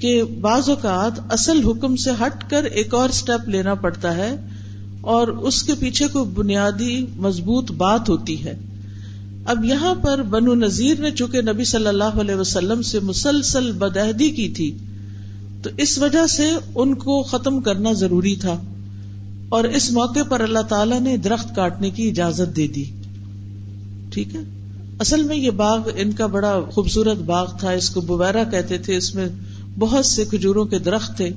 کہ 0.00 0.22
بعض 0.22 0.68
اوقات 0.68 1.32
اصل 1.32 1.60
حکم 1.66 1.96
سے 1.96 2.10
ہٹ 2.10 2.50
کر 2.50 2.64
ایک 2.64 2.94
اور 2.94 3.08
اسٹیپ 3.08 3.48
لینا 3.48 3.74
پڑتا 3.74 4.16
ہے 4.16 4.36
اور 5.02 5.28
اس 5.28 5.62
کے 5.62 5.72
پیچھے 5.74 6.06
کوئی 6.08 6.24
بنیادی 6.24 7.06
مضبوط 7.16 7.72
بات 7.72 8.08
ہوتی 8.08 8.44
ہے۔ 8.44 8.58
اب 9.44 9.64
یہاں 9.64 9.94
پر 9.94 10.22
بنو 10.22 10.54
نذیر 10.54 11.00
نے 11.00 11.10
چونکہ 11.10 11.40
نبی 11.40 11.64
صلی 11.64 11.86
اللہ 11.86 12.04
علیہ 12.04 12.34
وسلم 12.34 12.82
سے 12.82 13.00
مسلسل 13.00 13.72
بدہدی 13.72 14.30
کی 14.30 14.48
تھی، 14.48 14.76
تو 15.62 15.70
اس 15.76 15.98
وجہ 15.98 16.26
سے 16.26 16.50
ان 16.74 16.94
کو 16.94 17.22
ختم 17.22 17.60
کرنا 17.60 17.92
ضروری 17.92 18.36
تھا۔ 18.36 18.60
اور 19.48 19.64
اس 19.64 19.92
موقع 19.92 20.22
پر 20.28 20.40
اللہ 20.40 20.58
تعالی 20.58 20.98
نے 20.98 21.16
درخت 21.16 21.56
کاٹنے 21.56 21.90
کی 21.90 22.08
اجازت 22.08 22.56
دے 22.56 22.66
دی۔ 22.66 22.84
ٹھیک 24.10 24.34
ہے؟ 24.34 24.40
اصل 24.98 25.22
میں 25.22 25.36
یہ 25.36 25.50
باغ 25.50 25.88
ان 25.94 26.12
کا 26.12 26.26
بڑا 26.26 26.60
خوبصورت 26.70 27.16
باغ 27.16 27.46
تھا۔ 27.60 27.70
اس 27.70 27.90
کو 27.90 28.00
بویرا 28.00 28.44
کہتے 28.44 28.78
تھے۔ 28.78 28.96
اس 28.96 29.14
میں 29.14 29.28
بہت 29.78 30.06
سے 30.06 30.24
کھجوروں 30.24 30.64
کے 30.64 30.78
درخت 30.78 31.16
تھے۔ 31.16 31.30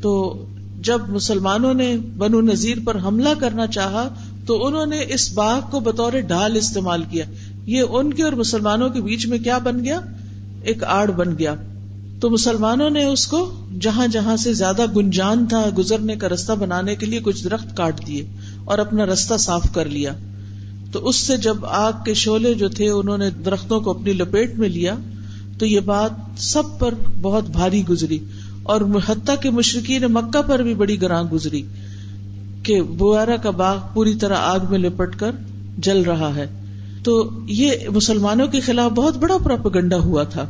تو 0.00 0.44
جب 0.84 1.00
مسلمانوں 1.08 1.74
نے 1.74 1.96
بنو 2.18 2.40
نذیر 2.40 2.78
پر 2.84 2.96
حملہ 2.98 3.28
کرنا 3.40 3.66
چاہا 3.66 4.08
تو 4.46 4.66
انہوں 4.66 4.86
نے 4.86 4.98
اس 5.08 5.32
باغ 5.32 5.60
کو 5.70 5.80
بطور 5.80 6.12
ڈھال 6.12 6.56
استعمال 6.56 7.02
کیا۔ 7.10 7.24
یہ 7.66 7.82
ان 7.90 8.12
کے 8.12 8.22
اور 8.22 8.32
مسلمانوں 8.32 8.88
کے 8.88 9.00
بیچ 9.00 9.26
میں 9.26 9.38
کیا 9.38 9.58
بن 9.58 9.84
گیا؟ 9.84 10.00
ایک 10.62 10.84
آڑ 10.84 11.10
بن 11.10 11.38
گیا۔ 11.38 11.54
تو 12.20 12.30
مسلمانوں 12.30 12.90
نے 12.90 13.04
اس 13.04 13.26
کو 13.26 13.66
جہاں 13.80 14.06
جہاں 14.06 14.36
سے 14.36 14.52
زیادہ 14.52 14.82
گنجان 14.96 15.46
تھا 15.46 15.70
گزرنے 15.78 16.16
کا 16.16 16.28
رستہ 16.28 16.52
بنانے 16.52 16.94
کے 16.94 17.06
لیے 17.06 17.20
کچھ 17.22 17.44
درخت 17.44 17.76
کاٹ 17.76 18.06
دیے 18.06 18.26
اور 18.64 18.78
اپنا 18.78 19.06
رستہ 19.06 19.36
صاف 19.36 19.62
کر 19.74 19.84
لیا۔ 19.84 20.12
تو 20.92 21.08
اس 21.08 21.16
سے 21.16 21.36
جب 21.36 21.66
آگ 21.66 21.92
کے 22.04 22.14
شولے 22.14 22.54
جو 22.54 22.68
تھے 22.68 22.88
انہوں 22.88 23.18
نے 23.18 23.30
درختوں 23.30 23.80
کو 23.80 23.90
اپنی 23.90 24.12
لپیٹ 24.12 24.54
میں 24.54 24.68
لیا 24.68 24.94
تو 25.58 25.66
یہ 25.66 25.80
بات 25.80 26.10
سب 26.36 26.62
پر 26.78 26.94
بہت 27.22 27.50
بھاری 27.50 27.82
گزری۔ 27.88 28.18
اور 28.64 28.80
حتیٰ 29.06 29.34
کے 29.42 29.50
مشرقین 29.50 30.02
مکہ 30.02 30.42
پر 30.42 30.62
بھی 30.62 30.74
بڑی 30.74 31.02
گراں 31.02 31.22
گزری 31.22 31.62
کہ 32.62 32.82
بوارا 32.82 33.36
کا 33.36 33.50
باغ 33.50 33.78
پوری 33.94 34.14
طرح 34.14 34.36
آگ 34.36 34.60
میں 34.70 34.78
لپٹ 34.78 35.16
کر 35.16 35.30
جل 35.78 36.02
رہا 36.02 36.36
ہے۔ 36.36 36.46
تو 37.02 37.30
یہ 37.46 37.70
مسلمانوں 37.88 38.46
کے 38.46 38.60
خلاف 38.60 38.90
بہت 38.90 39.16
بڑا 39.16 39.38
پراپگنڈا 39.38 39.96
ہوا 39.96 40.22
تھا 40.22 40.46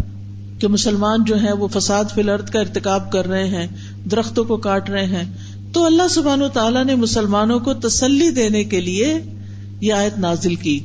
کہ 0.58 0.68
مسلمان 0.68 1.24
جو 1.24 1.36
ہیں 1.36 1.52
وہ 1.52 1.68
فساد 1.68 2.04
فی 2.14 2.20
الارض 2.20 2.50
کا 2.50 2.60
ارتکاب 2.60 3.12
کر 3.12 3.28
رہے 3.28 3.48
ہیں، 3.48 3.66
درختوں 4.10 4.44
کو 4.44 4.56
کاٹ 4.56 4.90
رہے 4.90 5.04
ہیں۔ 5.04 5.32
تو 5.72 5.86
اللہ 5.86 6.08
سبحان 6.10 6.42
و 6.42 6.48
تعالیٰ 6.48 6.84
نے 6.84 6.94
مسلمانوں 6.94 7.60
کو 7.60 7.74
تسلی 7.74 8.30
دینے 8.30 8.64
کے 8.64 8.80
لیے 8.80 9.18
یہ 9.80 9.92
آیت 9.92 10.18
نازل 10.18 10.54
کی۔ 10.54 10.80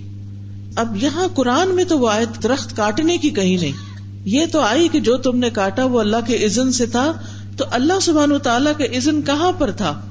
اب 0.76 1.04
یہاں 1.04 1.28
قرآن 1.34 1.76
میں 1.76 1.84
تو 1.84 2.00
وہ 2.00 2.10
آیت 2.10 2.44
درخت 2.44 2.78
کاٹنے 2.78 3.18
کی 3.18 3.30
کہیں 3.30 3.58
نہیں۔ 3.58 3.89
یہ 4.26 4.46
تو 4.52 4.60
آئی 4.60 4.88
کہ 4.88 5.00
جو 5.00 5.18
تم 5.18 5.38
نے 5.38 5.50
کاٹا 5.50 5.86
وہ 5.86 6.00
اللہ 6.00 6.18
کے 6.28 6.46
عزن 6.46 6.72
سے 6.72 6.86
تھا، 6.86 7.12
تو 7.58 7.66
اللہ 7.72 8.00
سبحان 8.02 8.32
و 8.32 8.38
تعالیٰ 8.38 8.72
کا 8.78 8.98
عزن 8.98 9.22
کہاں 9.22 9.52
پر 9.52 9.72
تھا؟ 9.72 10.02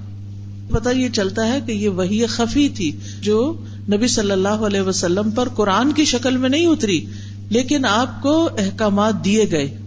پتا 0.71 0.91
یہ 0.91 1.09
چلتا 1.09 1.49
ہے 1.49 1.59
کہ 1.67 1.73
یہ 1.73 1.88
وہی 1.88 2.27
خفی 2.27 2.69
تھی 2.69 2.93
جو 3.21 3.55
نبی 3.93 4.07
صلی 4.07 4.31
اللہ 4.31 4.49
علیہ 4.49 4.81
وسلم 4.81 5.31
پر 5.31 5.49
قرآن 5.49 5.93
کی 5.93 6.05
شکل 6.05 6.37
میں 6.37 6.49
نہیں 6.49 6.67
اتری، 6.67 7.05
لیکن 7.50 7.85
آپ 7.85 8.23
کو 8.23 8.49
احکامات 8.59 9.25
دیے 9.25 9.45
گئے۔ 9.50 9.79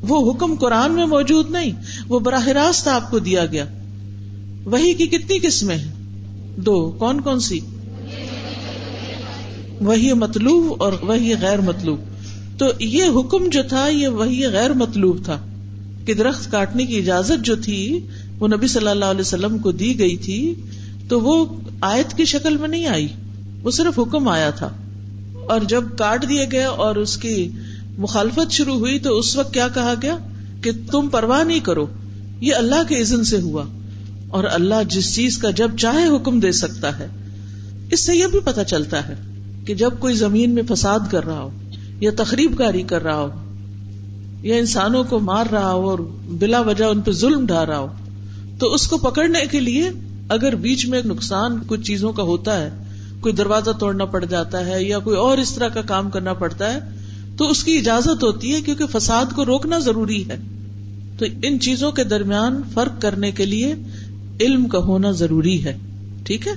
وہ 0.00 0.32
حکم 0.32 0.54
قرآن 0.54 0.92
میں 0.92 1.06
موجود 1.06 1.50
نہیں، 1.50 1.72
وہ 2.08 2.18
براہ 2.18 2.48
راست 2.48 2.88
آپ 2.88 3.10
کو 3.10 3.18
دیا 3.18 3.46
گیا۔ 3.46 3.64
وہی 4.64 4.94
کی 4.94 5.06
کتنی 5.06 5.38
قسمیں 5.38 5.76
ہیں؟ 5.76 5.92
دو، 6.56 6.90
کون 6.90 7.20
کون 7.20 7.40
سی؟ 7.40 7.60
وہی 9.80 10.12
مطلوب 10.12 10.82
اور 10.82 10.92
وہی 11.02 11.34
غیر 11.40 11.60
مطلوب۔ 11.60 11.98
تو 12.62 12.84
یہ 12.84 13.04
حکم 13.04 13.48
جو 13.48 13.62
تھا، 13.68 13.88
یہ 13.88 14.08
وہی 14.08 14.46
غیر 14.46 14.72
مطلوب 14.72 15.24
تھا 15.24 15.38
کہ 16.06 16.14
درخت 16.14 16.50
کاٹنے 16.50 16.86
کی 16.86 16.96
اجازت 16.96 17.44
جو 17.44 17.56
تھی، 17.56 18.00
وہ 18.38 18.48
نبی 18.48 18.66
صلی 18.66 18.88
اللہ 18.88 19.04
علیہ 19.04 19.20
وسلم 19.20 19.58
کو 19.58 19.72
دی 19.72 19.98
گئی 19.98 20.16
تھی، 20.16 20.54
تو 21.08 21.20
وہ 21.20 21.46
آیت 21.80 22.16
کی 22.16 22.24
شکل 22.24 22.56
میں 22.56 22.68
نہیں 22.68 22.86
آئی، 22.86 23.08
وہ 23.62 23.70
صرف 23.70 23.98
حکم 23.98 24.28
آیا 24.28 24.50
تھا۔ 24.50 24.68
اور 25.48 25.60
جب 25.68 25.84
کاٹ 25.98 26.28
دیے 26.28 26.46
گئے 26.52 26.64
اور 26.64 26.96
اس 26.96 27.16
کی 27.16 27.48
مخالفت 27.98 28.52
شروع 28.52 28.74
ہوئی، 28.74 28.98
تو 28.98 29.18
اس 29.18 29.36
وقت 29.36 29.54
کیا 29.54 29.68
کہا 29.74 29.94
گیا؟ 30.02 30.16
کہ 30.62 30.70
تم 30.90 31.08
پرواہ 31.08 31.44
نہیں 31.44 31.60
کرو، 31.60 31.86
یہ 32.40 32.54
اللہ 32.54 32.82
کے 32.88 33.00
عزن 33.00 33.24
سے 33.24 33.40
ہوا۔ 33.40 33.64
اور 34.28 34.44
اللہ 34.44 34.82
جس 34.88 35.14
چیز 35.14 35.38
کا 35.38 35.50
جب 35.50 35.70
چاہے 35.78 36.16
حکم 36.16 36.40
دے 36.40 36.52
سکتا 36.52 36.98
ہے۔ 36.98 37.06
اس 37.90 38.00
سے 38.00 38.16
یہ 38.16 38.26
بھی 38.26 38.40
پتا 38.40 38.64
چلتا 38.64 39.08
ہے 39.08 39.14
کہ 39.66 39.74
جب 39.74 39.90
کوئی 39.98 40.14
زمین 40.14 40.50
میں 40.50 40.62
فساد 40.68 41.00
کر 41.10 41.24
رہا 41.24 41.40
ہو 41.40 41.50
یا 42.02 42.10
تقریب 42.16 42.58
کاری 42.58 42.82
کر 42.82 43.02
رہا 43.02 43.20
ہو، 43.20 43.30
یا 44.42 44.56
انسانوں 44.56 45.04
کو 45.04 45.18
مار 45.20 45.46
رہا 45.52 45.72
ہو 45.72 45.90
اور 45.90 45.98
بلا 46.28 46.60
وجہ 46.60 46.84
ان 46.84 47.00
پہ 47.00 47.10
ظلم 47.12 47.46
ڈھا 47.46 47.66
رہا 47.66 47.78
ہو، 47.78 47.86
تو 48.58 48.74
اس 48.74 48.86
کو 48.86 48.98
پکڑنے 48.98 49.46
کے 49.50 49.60
لیے 49.60 49.90
اگر 50.28 50.54
بیچ 50.54 50.86
میں 50.86 51.02
نقصان 51.04 51.58
کچھ 51.66 51.80
چیزوں 51.80 52.12
کا 52.12 52.22
ہوتا 52.22 52.60
ہے، 52.60 52.70
کوئی 53.20 53.34
دروازہ 53.34 53.70
توڑنا 53.70 54.04
پڑ 54.04 54.24
جاتا 54.24 54.66
ہے 54.66 54.82
یا 54.84 54.98
کوئی 54.98 55.16
اور 55.16 55.38
اس 55.38 55.54
طرح 55.54 55.68
کا 55.68 55.82
کام 55.82 56.10
کرنا 56.10 56.32
پڑتا 56.32 56.72
ہے، 56.72 56.78
تو 57.36 57.50
اس 57.50 57.64
کی 57.64 57.76
اجازت 57.78 58.22
ہوتی 58.22 58.54
ہے 58.54 58.60
کیونکہ 58.60 58.84
فساد 58.86 59.34
کو 59.34 59.46
روکنا 59.46 59.78
ضروری 59.78 60.28
ہے۔ 60.28 60.36
تو 61.18 61.26
ان 61.42 61.60
چیزوں 61.60 61.92
کے 61.92 62.04
درمیان 62.04 62.62
فرق 62.74 63.00
کرنے 63.02 63.30
کے 63.30 63.46
لیے 63.46 63.74
علم 64.40 64.68
کا 64.68 64.78
ہونا 64.78 65.10
ضروری 65.10 65.64
ہے۔ 65.64 65.76
ٹھیک 66.24 66.46
ہے؟ 66.46 66.52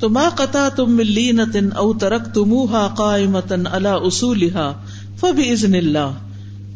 تو 0.00 0.08
ماں 0.08 0.30
قطع 0.30 0.68
تم 0.68 0.92
ملی 0.92 1.32
نتن 1.32 1.68
او 1.76 1.92
ترک 1.92 2.34
تم 2.34 2.54
کا 2.96 3.16
متن 3.30 3.66
اللہ 3.66 3.96
اصول 4.02 4.48
فب 5.20 5.40
ازن 5.50 5.74
اللہ۔ 5.74 6.12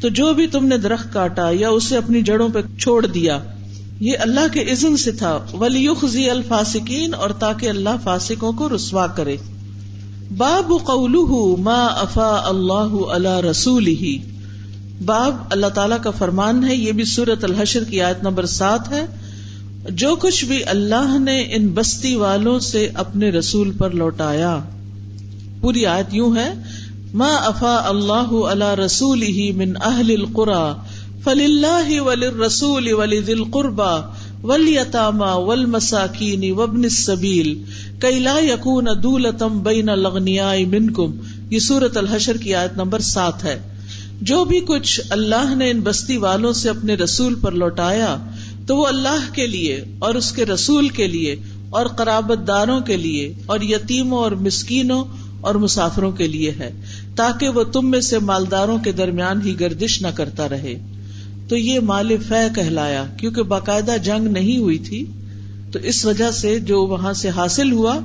تو 0.00 0.08
جو 0.08 0.32
بھی 0.32 0.46
تم 0.46 0.66
نے 0.66 0.76
درخت 0.76 1.12
کاٹا 1.12 1.50
یا 1.52 1.68
اسے 1.68 1.96
اپنی 1.96 2.22
جڑوں 2.22 2.48
پہ 2.48 2.60
چھوڑ 2.78 3.06
دیا، 3.06 3.38
یہ 4.00 4.18
اللہ 4.20 4.46
کے 4.52 4.62
عزن 4.72 4.96
سے 4.96 5.12
تھا۔ 5.12 5.38
ولی 5.60 5.86
الفاسکین 6.30 7.14
اور 7.14 7.30
تاکہ 7.30 7.68
اللہ 7.68 7.96
فاسکوں 8.02 8.52
کو 8.52 8.68
رسوا 8.68 9.06
کرے۔ 9.06 9.36
باب 10.36 10.72
قول 10.84 11.16
ما 11.60 11.84
افا 11.84 12.40
اللہ 12.44 12.92
اللہ 13.08 13.40
رسول 13.40 13.86
ہی 13.86 14.18
باب 15.04 15.36
اللہ 15.50 15.66
تعالی 15.66 15.94
کا 16.02 16.10
فرمان 16.10 16.64
ہے، 16.64 16.74
یہ 16.74 16.92
بھی 16.92 17.04
سورت 17.04 17.44
الحشر 17.44 17.84
کی 17.84 18.00
آیت 18.00 18.22
نمبر 18.22 18.46
سات 18.46 18.92
ہے۔ 18.92 19.06
جو 19.88 20.16
کچھ 20.16 20.44
بھی 20.44 20.64
اللہ 20.64 21.18
نے 21.18 21.40
ان 21.40 21.68
بستی 21.68 22.14
والوں 22.14 22.60
سے 22.60 22.88
اپنے 22.94 23.30
رسول 23.30 23.70
پر 23.70 23.90
لوٹایا۔ 23.90 24.58
پوری 25.60 25.86
آیت 25.86 26.14
یوں 26.14 26.36
ہے، 26.36 26.52
ما 27.14 27.28
افا 27.28 27.88
اللہ 27.88 28.32
اللہ 28.32 28.74
رسول 28.74 29.22
ہی 29.22 29.52
من 29.52 29.72
اہل 29.84 30.10
القرا 30.10 30.74
فل 31.24 31.40
اللہ 31.40 32.00
ول 32.00 32.22
رسول 32.22 32.92
ولی 32.92 33.20
دل 33.20 33.44
قربا 33.44 34.00
ولیتاما 34.42 35.34
ول 35.34 35.66
مساکین 35.66 36.52
وبن 36.52 36.88
سبیل 36.88 37.62
کیلا 38.00 38.38
یقون 38.38 38.86
دولتم 39.02 39.62
بین 39.62 39.86
لغنیا 39.86 40.52
منکم۔ 40.70 41.12
یہ 41.50 41.58
سورت 41.58 41.96
الحشر 41.96 42.36
کی 42.36 42.54
آیت 42.54 42.76
نمبر 42.76 42.98
سات 42.98 43.44
ہے۔ 43.44 43.58
جو 44.20 44.44
بھی 44.44 44.60
کچھ 44.60 45.00
اللہ 45.10 45.54
نے 45.54 45.70
ان 45.70 45.80
بستی 45.80 46.16
والوں 46.16 46.52
سے 46.52 46.68
اپنے 46.70 46.94
رسول 46.94 47.34
پر 47.34 47.52
لوٹایا 47.52 48.16
تو 48.66 48.76
وہ 48.76 48.86
اللہ 48.86 49.34
کے 49.34 49.46
لیے 49.46 49.84
اور 49.98 50.14
اس 50.14 50.32
کے 50.32 50.44
رسول 50.44 50.88
کے 50.88 51.06
لیے 51.06 51.36
اور 51.70 51.86
قرابت 51.86 52.48
داروں 52.48 52.80
کے 52.80 52.96
لیے 52.96 53.32
اور 53.46 53.60
یتیموں 53.60 54.18
اور 54.18 54.32
مسکینوں 54.32 55.04
اور 55.40 55.54
مسافروں 55.54 56.12
کے 56.12 56.26
لیے 56.26 56.52
ہے، 56.58 56.70
تاکہ 57.16 57.48
وہ 57.48 57.62
تم 57.62 57.90
میں 57.90 58.00
سے 58.00 58.18
مالداروں 58.18 58.78
کے 58.78 58.92
درمیان 58.92 59.42
ہی 59.42 59.60
گردش 59.60 60.02
نہ 60.02 60.06
کرتا 60.14 60.48
رہے۔ 60.48 60.74
تو 61.48 61.56
یہ 61.56 61.80
مال 61.80 62.16
فہ 62.28 62.54
کہلایا، 62.54 63.04
کیونکہ 63.16 63.42
باقاعدہ 63.42 63.96
جنگ 64.04 64.28
نہیں 64.28 64.58
ہوئی 64.58 64.78
تھی۔ 64.78 65.04
تو 65.72 65.78
اس 65.78 66.04
وجہ 66.04 66.30
سے 66.30 66.60
جو 66.60 66.82
وہاں 66.82 67.12
سے 67.12 67.28
حاصل 67.28 67.72
ہوا، 67.72 67.98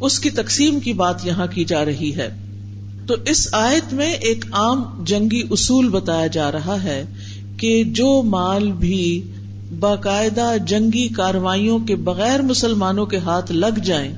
اس 0.00 0.20
کی 0.20 0.30
تقسیم 0.30 0.80
کی 0.80 0.92
بات 0.92 1.26
یہاں 1.26 1.46
کی 1.46 1.64
جا 1.64 1.84
رہی 1.84 2.14
ہے۔ 2.14 2.36
تو 3.06 3.14
اس 3.26 3.48
آیت 3.52 3.92
میں 3.92 4.12
ایک 4.12 4.44
عام 4.52 5.04
جنگی 5.04 5.42
اصول 5.50 5.88
بتایا 5.88 6.26
جا 6.26 6.52
رہا 6.52 6.82
ہے 6.82 7.04
کہ 7.56 7.84
جو 7.84 8.22
مال 8.22 8.72
بھی 8.72 9.22
باقاعدہ 9.80 10.56
جنگی 10.66 11.08
کاروائیوں 11.08 11.78
کے 11.78 11.96
بغیر 11.96 12.42
مسلمانوں 12.42 13.06
کے 13.06 13.18
ہاتھ 13.18 13.52
لگ 13.52 13.78
جائیں، 13.84 14.12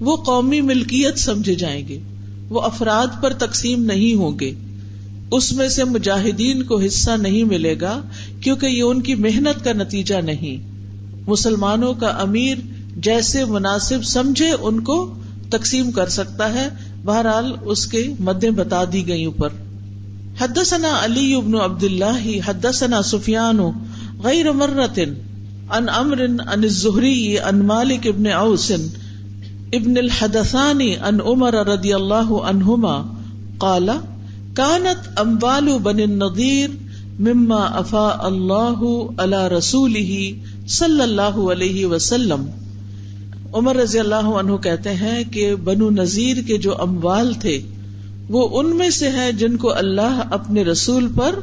وہ 0.00 0.16
قومی 0.16 0.60
ملکیت 0.60 1.18
سمجھے 1.18 1.54
جائیں 1.54 1.88
گے، 1.88 1.98
وہ 2.48 2.60
افراد 2.60 3.22
پر 3.22 3.32
تقسیم 3.32 3.84
نہیں 3.84 4.14
ہوں 4.14 4.38
گے۔ 4.40 4.52
اس 5.30 5.52
میں 5.52 5.68
سے 5.68 5.84
مجاہدین 5.84 6.62
کو 6.62 6.80
حصہ 6.80 7.10
نہیں 7.10 7.44
ملے 7.44 7.74
گا، 7.80 8.00
کیونکہ 8.40 8.66
یہ 8.66 8.82
ان 8.82 9.02
کی 9.02 9.14
محنت 9.14 9.64
کا 9.64 9.72
نتیجہ 9.72 10.14
نہیں۔ 10.14 10.74
مسلمانوں 11.26 11.94
کا 11.94 12.06
امیر 12.06 12.54
جیسے 12.96 13.44
مناسب 13.44 14.04
سمجھے 14.04 14.52
ان 14.60 14.80
کو 14.80 15.14
تقسیم 15.50 15.90
کر 15.90 16.08
سکتا 16.08 16.54
ہے۔ 16.54 16.68
بہرحال 17.04 17.52
اس 17.62 17.86
کے 17.86 18.08
مدیں 18.20 18.50
بتا 18.50 18.82
دی 18.92 19.08
گئی 19.08 19.24
اوپر۔ 19.24 19.48
حدثنا 20.40 21.04
علی 21.04 21.34
ابن 21.34 21.54
عبد 21.54 21.84
اللہ 21.84 22.38
حدثنا 22.46 23.02
سفیان 23.02 23.58
غیر 24.22 24.52
مرتن 24.52 25.14
ان 25.70 25.88
امر 25.88 26.18
ان 26.18 26.40
الزہری 26.46 27.38
ان 27.38 27.64
مالک 27.64 28.06
ابن 28.06 28.26
اوس 28.26 28.70
ابن 29.72 29.96
الحدثانی 29.96 30.96
ان 30.96 31.20
عمر 31.20 31.54
رضی 31.54 31.92
اللہ 31.92 32.32
عنہما 32.42 33.02
قال، 33.58 33.88
کانت 34.54 35.08
اموال 35.20 35.68
بن 35.82 35.96
نذیر 35.96 36.70
مما 37.18 37.62
افا 37.64 38.08
اللہ 38.20 38.82
اللہ 39.16 39.46
رسول 39.46 39.96
ہی 39.96 40.40
صلی 40.68 41.00
اللہ 41.00 41.38
علیہ 41.52 41.86
وسلم۔ 41.86 42.44
عمر 43.52 43.76
رضی 43.76 43.98
اللہ 43.98 44.28
عنہ 44.38 44.56
کہتے 44.56 44.94
ہیں 44.94 45.24
کہ 45.24 45.54
بنو 45.54 45.90
نذیر 45.90 46.36
کے 46.46 46.58
جو 46.58 46.80
اموال 46.82 47.32
تھے، 47.34 47.60
وہ 48.28 48.60
ان 48.60 48.76
میں 48.76 48.90
سے 48.90 49.10
ہے 49.10 49.32
جن 49.32 49.56
کو 49.56 49.72
اللہ 49.76 50.22
اپنے 50.30 50.64
رسول 50.64 51.08
پر 51.16 51.40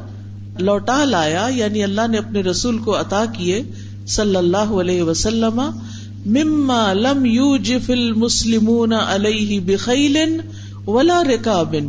لوٹا 0.58 1.04
لایا 1.04 1.48
یعنی 1.54 1.82
اللہ 1.82 2.00
نے 2.10 2.18
اپنے 2.18 2.40
رسول 2.40 2.78
کو 2.78 3.00
عطا 3.00 3.24
کیے 3.36 3.62
صلی 4.06 4.36
اللہ 4.36 4.56
علیہ 4.56 5.02
وسلم، 5.02 5.60
مما 6.26 6.92
لم 6.92 7.24
یو 7.24 7.56
جف 7.56 7.90
المسلمون 7.90 8.92
علیہ 8.92 9.60
بخیل 9.60 10.40
ولا 10.86 11.22
رکابن 11.24 11.88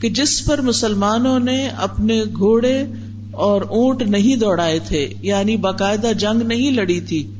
کہ 0.00 0.08
جس 0.10 0.44
پر 0.44 0.60
مسلمانوں 0.60 1.38
نے 1.38 1.68
اپنے 1.68 2.22
گھوڑے 2.38 2.84
اور 3.30 3.62
اونٹ 3.62 4.02
نہیں 4.02 4.36
دوڑائے 4.36 4.78
تھے 4.78 5.12
یعنی 5.22 5.56
باقاعدہ 5.56 6.12
جنگ 6.18 6.42
نہیں 6.42 6.70
لڑی 6.70 7.00
تھی۔ 7.00 7.30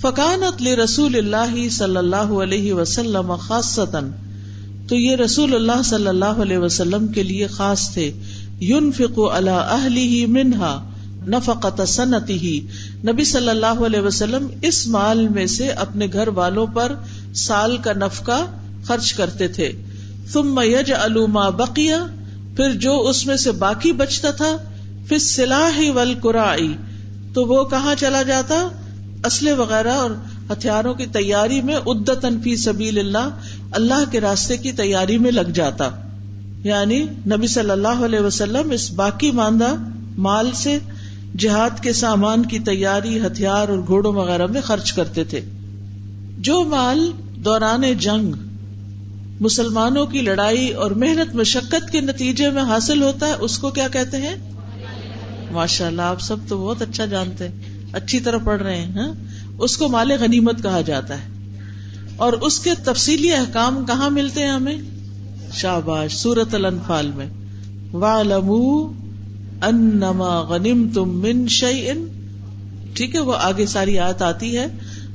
فکانت 0.00 0.62
رسول 0.62 1.16
اللہ 1.16 1.68
صلی 1.68 1.96
اللہ 1.96 2.16
علیہ 2.16 2.72
وسلم 2.72 3.34
خاص 3.34 3.78
تو 4.88 4.96
یہ 4.96 5.16
رسول 5.16 5.54
اللہ 5.54 5.82
صلی 5.84 6.06
اللہ 6.06 6.24
علیہ 6.24 6.58
وسلم 6.58 7.06
کے 7.06 7.22
لیے 7.22 7.46
خاص 7.46 7.90
تھے۔ 7.90 8.12
یون 8.60 8.92
فکو 8.92 9.32
اللہ 9.32 9.86
ہی 9.96 10.26
منہا 10.26 10.90
نفقت 11.26 11.80
صنعتی 11.88 12.38
ہی 12.38 12.60
نبی 13.08 13.24
صلی 13.24 13.48
اللہ 13.48 13.82
علیہ 13.86 14.00
وسلم 14.00 14.46
اس 14.62 14.86
مال 14.86 15.28
میں 15.28 15.46
سے 15.46 15.68
اپنے 15.68 16.06
گھر 16.12 16.28
والوں 16.28 16.66
پر 16.66 16.92
سال 17.34 17.76
کا 17.76 17.92
نفقہ 17.92 18.46
خرچ 18.84 19.12
کرتے 19.12 19.48
تھے۔ 19.48 19.72
تم 20.32 20.54
میج 20.54 20.92
علوما 20.92 21.48
بقیہ 21.48 21.94
پھر 22.56 22.72
جو 22.72 23.00
اس 23.00 23.26
میں 23.26 23.36
سے 23.36 23.52
باقی 23.52 23.92
بچتا 23.92 24.30
تھا 24.30 24.56
پھر 25.08 25.18
سلاح 25.18 25.90
ول 25.94 26.14
تو 27.34 27.44
وہ 27.44 27.64
کہاں 27.64 27.94
چلا 27.94 28.22
جاتا؟ 28.22 28.68
اسلحے 29.24 29.52
وغیرہ 29.52 29.92
اور 29.92 30.10
ہتھیاروں 30.52 30.94
کی 30.94 31.06
تیاری 31.06 31.60
میں 31.62 31.76
ادتن 31.86 32.40
فی 32.40 32.56
سبیل 32.56 32.98
اللہ 32.98 33.38
اللہ 33.72 34.10
کے 34.10 34.20
راستے 34.20 34.56
کی 34.56 34.72
تیاری 34.72 35.18
میں 35.18 35.30
لگ 35.30 35.50
جاتا۔ 35.54 35.90
یعنی 36.64 37.02
نبی 37.02 37.46
صلی 37.46 37.70
اللہ 37.70 37.88
علیہ 37.88 38.20
وسلم 38.20 38.70
اس 38.70 38.90
باقی 38.90 39.30
ماندہ 39.30 39.74
مال 40.18 40.52
سے 40.52 40.78
جہاد 41.38 41.82
کے 41.82 41.92
سامان 41.92 42.46
کی 42.46 42.58
تیاری، 42.58 43.20
ہتھیار 43.20 43.68
اور 43.68 43.78
گھوڑوں 43.86 44.12
وغیرہ 44.12 44.46
میں 44.46 44.60
خرچ 44.60 44.92
کرتے 44.92 45.24
تھے۔ 45.24 45.40
جو 46.38 46.64
مال 46.64 47.10
دوران 47.36 47.82
جنگ، 47.98 48.32
مسلمانوں 49.40 50.06
کی 50.06 50.20
لڑائی 50.20 50.72
اور 50.72 50.90
محنت، 50.90 51.34
مشقت 51.34 51.90
کے 51.90 52.00
نتیجے 52.00 52.50
میں 52.50 52.62
حاصل 52.62 53.02
ہوتا 53.02 53.26
ہے، 53.26 53.32
اس 53.32 53.58
کو 53.58 53.70
کیا 53.70 53.88
کہتے 53.88 54.16
ہیں؟ 54.16 54.36
ماشاء 55.50 55.86
اللہ 55.86 56.02
آپ 56.02 56.20
سب 56.20 56.36
تو 56.48 56.58
بہت 56.58 56.82
اچھا 56.82 57.06
جانتے 57.06 57.48
ہیں، 57.48 57.54
اچھی 57.92 58.20
طرح 58.20 58.38
پڑھ 58.44 58.62
رہے 58.62 58.76
ہیں 58.76 58.92
ہاں؟ 58.92 59.12
اس 59.58 59.76
کو 59.76 59.88
مال 59.88 60.10
غنیمت 60.20 60.62
کہا 60.62 60.80
جاتا 60.80 61.14
ہے۔ 61.14 61.56
اور 62.16 62.32
اس 62.32 62.60
کے 62.60 62.70
تفصیلی 62.84 63.32
احکام 63.32 63.84
کہاں 63.86 64.10
ملتے 64.10 64.40
ہیں 64.40 64.50
ہمیں؟ 64.50 64.78
شاباش 65.54 66.14
سورت 66.14 66.54
الانفال 66.54 67.10
میں 67.14 67.26
انما 69.62 70.40
غنیم 70.40 70.88
تم 70.94 71.20
من 71.20 71.48
شعی 71.48 71.90
ان 71.90 72.06
ٹھیک 72.94 73.14
ہے، 73.14 73.20
وہ 73.20 73.32
آگے 73.40 73.66
ساری 73.66 73.98
آیت 73.98 74.22
آتی 74.22 74.58
ہے، 74.58 74.66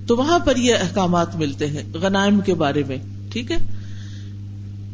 تو 0.08 0.18
وہاں 0.18 0.40
پر 0.40 0.56
یہ 0.56 0.74
احکامات 0.74 1.36
ملتے 1.36 1.68
ہیں، 1.68 1.84
غنائم 1.94 2.40
کے 2.40 2.54
بارے 2.54 2.84
میں، 2.88 2.98
ٹھیک 3.32 3.52
ہے۔ 3.52 3.58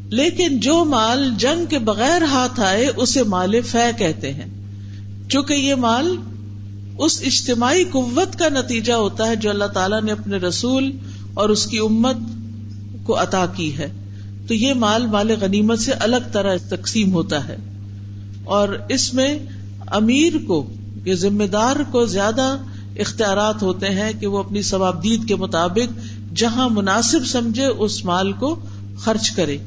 لیکن 0.10 0.60
جو 0.60 0.86
مال 0.86 1.30
جنگ 1.38 1.66
کے 1.66 1.80
بغیر 1.80 2.22
ہاتھ 2.22 2.60
آئے، 2.60 2.88
اسے 2.96 3.24
مال 3.24 3.62
فہ 3.62 3.92
کہتے 3.98 4.34
ہیں۔ 4.34 4.46
چونکہ 5.30 5.54
یہ 5.54 5.76
مال 5.76 6.16
اس 6.98 7.22
اجتماعی 7.26 7.84
قوت 7.84 8.40
کا 8.40 8.50
نتیجہ 8.50 8.94
ہوتا 8.94 9.28
ہے 9.28 9.36
جو 9.36 9.50
اللہ 9.50 9.66
تعالیٰ 9.66 10.02
نے 10.02 10.12
اپنے 10.12 10.38
رسول 10.38 10.92
اور 11.34 11.50
اس 11.50 11.66
کی 11.66 11.78
امت 11.78 12.16
کو 13.04 13.22
عطا 13.22 13.46
کی 13.56 13.78
ہے۔ 13.78 13.92
تو 14.48 14.54
یہ 14.54 14.74
مال 14.74 15.06
مال 15.06 15.32
غنیمت 15.42 15.80
سے 15.80 15.92
الگ 15.92 16.30
طرح 16.32 16.58
تقسیم 16.70 17.14
ہوتا 17.14 17.48
ہے۔ 17.48 17.56
اور 18.44 18.70
اس 18.90 19.14
میں 19.14 19.40
امیر 19.88 20.34
کو 20.48 20.70
یا 21.06 21.16
ذمہ 21.16 21.44
دار 21.44 21.76
کو 21.92 22.06
زیادہ 22.06 22.58
اختیارات 23.00 23.62
ہوتے 23.62 23.90
ہیں 23.90 24.12
کہ 24.20 24.28
وہ 24.28 24.38
اپنی 24.38 24.62
ثوابدید 24.62 25.28
کے 25.28 25.36
مطابق 25.36 26.00
جہاں 26.36 26.70
مناسب 26.70 27.26
سمجھے 27.26 27.66
اس 27.66 28.06
مال 28.06 28.32
کو 28.32 28.60
خرچ 28.98 29.32
کرے۔ 29.32 29.58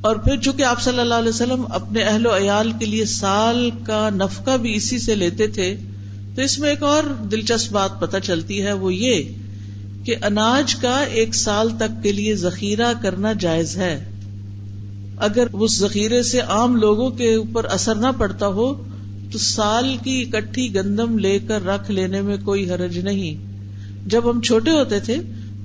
اور 0.00 0.16
پھر 0.16 0.36
چونکہ 0.36 0.62
آپ 0.62 0.82
صلی 0.82 0.98
اللہ 0.98 1.14
علیہ 1.14 1.28
وسلم 1.28 1.64
اپنے 1.68 2.02
اہل 2.02 2.26
و 2.26 2.36
عیال 2.36 2.72
کے 2.78 2.86
لیے 2.86 3.04
سال 3.04 3.70
کا 3.84 4.10
نفقہ 4.10 4.56
بھی 4.56 4.74
اسی 4.74 4.98
سے 4.98 5.14
لیتے 5.14 5.46
تھے، 5.46 5.76
تو 6.34 6.42
اس 6.42 6.58
میں 6.58 6.68
ایک 6.68 6.82
اور 6.82 7.02
دلچسپ 7.04 7.72
بات 7.72 8.00
پتہ 8.00 8.16
چلتی 8.22 8.62
ہے، 8.62 8.72
وہ 8.72 8.94
یہ 8.94 9.22
کہ 10.04 10.14
اناج 10.22 10.74
کا 10.74 10.96
ایک 11.00 11.34
سال 11.34 11.68
تک 11.76 12.02
کے 12.02 12.12
لیے 12.12 12.36
ذخیرہ 12.36 12.92
کرنا 13.02 13.32
جائز 13.32 13.76
ہے۔ 13.76 14.04
اگر 15.18 15.46
اس 15.52 15.78
ذخیرے 15.78 16.22
سے 16.22 16.40
عام 16.40 16.76
لوگوں 16.76 17.10
کے 17.10 17.34
اوپر 17.34 17.64
اثر 17.64 17.94
نہ 17.94 18.06
پڑتا 18.18 18.46
ہو، 18.46 18.74
تو 19.32 19.38
سال 19.38 19.96
کی 20.04 20.30
اکٹھی 20.32 20.74
گندم 20.74 21.18
لے 21.18 21.38
کر 21.38 21.66
رکھ 21.66 21.90
لینے 21.90 22.20
میں 22.20 22.36
کوئی 22.44 22.70
حرج 22.70 22.98
نہیں۔ 22.98 23.54
جب 24.06 24.30
ہم 24.30 24.40
چھوٹے 24.40 24.70
ہوتے 24.70 25.00
تھے، 25.00 25.16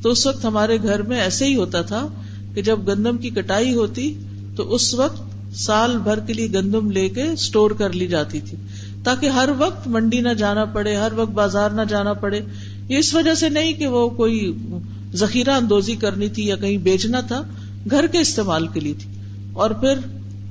تو 0.01 0.09
اس 0.09 0.27
وقت 0.27 0.45
ہمارے 0.45 0.77
گھر 0.83 1.01
میں 1.01 1.19
ایسے 1.19 1.45
ہی 1.45 1.55
ہوتا 1.55 1.81
تھا 1.81 2.07
کہ 2.53 2.61
جب 2.61 2.79
گندم 2.87 3.17
کی 3.17 3.29
کٹائی 3.29 3.73
ہوتی، 3.73 4.13
تو 4.55 4.73
اس 4.73 4.93
وقت 4.93 5.21
سال 5.55 5.97
بھر 5.97 6.19
کے 6.19 6.33
لیے 6.33 6.47
گندم 6.53 6.91
لے 6.91 7.09
کے 7.09 7.23
اسٹور 7.23 7.71
کر 7.71 7.93
لی 7.93 8.07
جاتی 8.07 8.39
تھی، 8.39 8.57
تاکہ 9.03 9.25
ہر 9.25 9.49
وقت 9.57 9.87
منڈی 9.87 10.19
نہ 10.19 10.29
جانا 10.29 10.65
پڑے، 10.65 10.95
ہر 10.95 11.11
وقت 11.15 11.31
بازار 11.31 11.69
نہ 11.69 11.81
جانا 11.89 12.13
پڑے۔ 12.13 12.41
یہ 12.89 12.97
اس 12.97 13.13
وجہ 13.13 13.33
سے 13.33 13.49
نہیں 13.49 13.73
کہ 13.73 13.87
وہ 13.87 14.09
کوئی 14.09 14.53
ذخیرہ 15.13 15.49
اندوزی 15.49 15.95
کرنی 15.95 16.29
تھی 16.29 16.47
یا 16.47 16.55
کہیں 16.55 16.77
بیچنا 16.77 17.21
تھا، 17.21 17.41
گھر 17.91 18.07
کے 18.07 18.17
استعمال 18.17 18.67
کے 18.67 18.79
لیے 18.79 18.93
تھی۔ 18.93 19.11
اور 19.53 19.71
پھر 19.71 19.93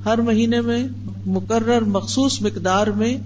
ہر 0.05 0.17
مہینے 0.17 0.61
میں 0.61 0.87
مقرر 1.25 1.81
مخصوص 1.81 2.41
مقدار 2.41 2.87
میں 2.87 3.17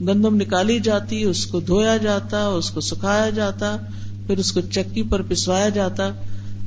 گندم 0.00 0.34
نکالی 0.34 0.78
جاتی، 0.80 1.24
اس 1.24 1.46
کو 1.46 1.60
دھویا 1.60 1.96
جاتا، 1.96 2.46
اس 2.46 2.70
کو 2.70 2.80
سکھایا 2.80 3.30
جاتا، 3.30 3.76
پھر 4.26 4.38
اس 4.38 4.52
کو 4.52 4.60
چکی 4.60 5.02
پر 5.02 5.22
پسوایا 5.22 5.68
جاتا۔ 5.68 6.10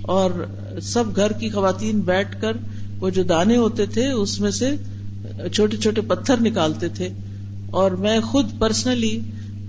اور 0.01 0.45
سب 0.81 1.03
گھر 1.15 1.31
کی 1.31 1.49
خواتین 1.49 1.99
بیٹھ 1.99 2.41
کر 2.41 2.51
وہ 2.99 3.09
جو 3.09 3.23
دانے 3.23 3.57
ہوتے 3.57 3.85
تھے، 3.85 4.11
اس 4.11 4.39
میں 4.39 4.51
سے 4.51 4.75
چھوٹے 5.53 5.77
چھوٹے 5.77 6.01
پتھر 6.01 6.41
نکالتے 6.41 6.87
تھے۔ 6.87 7.09
اور 7.69 7.91
میں 7.91 8.19
خود 8.19 8.45
پرسنلی 8.59 9.21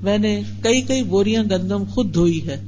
میں 0.02 0.18
نے 0.18 0.42
کئی 0.62 0.82
کئی 0.82 1.02
بوریاں 1.02 1.44
گندم 1.44 1.84
خود 1.84 2.14
دھوئی 2.14 2.48
ہے۔ 2.48 2.60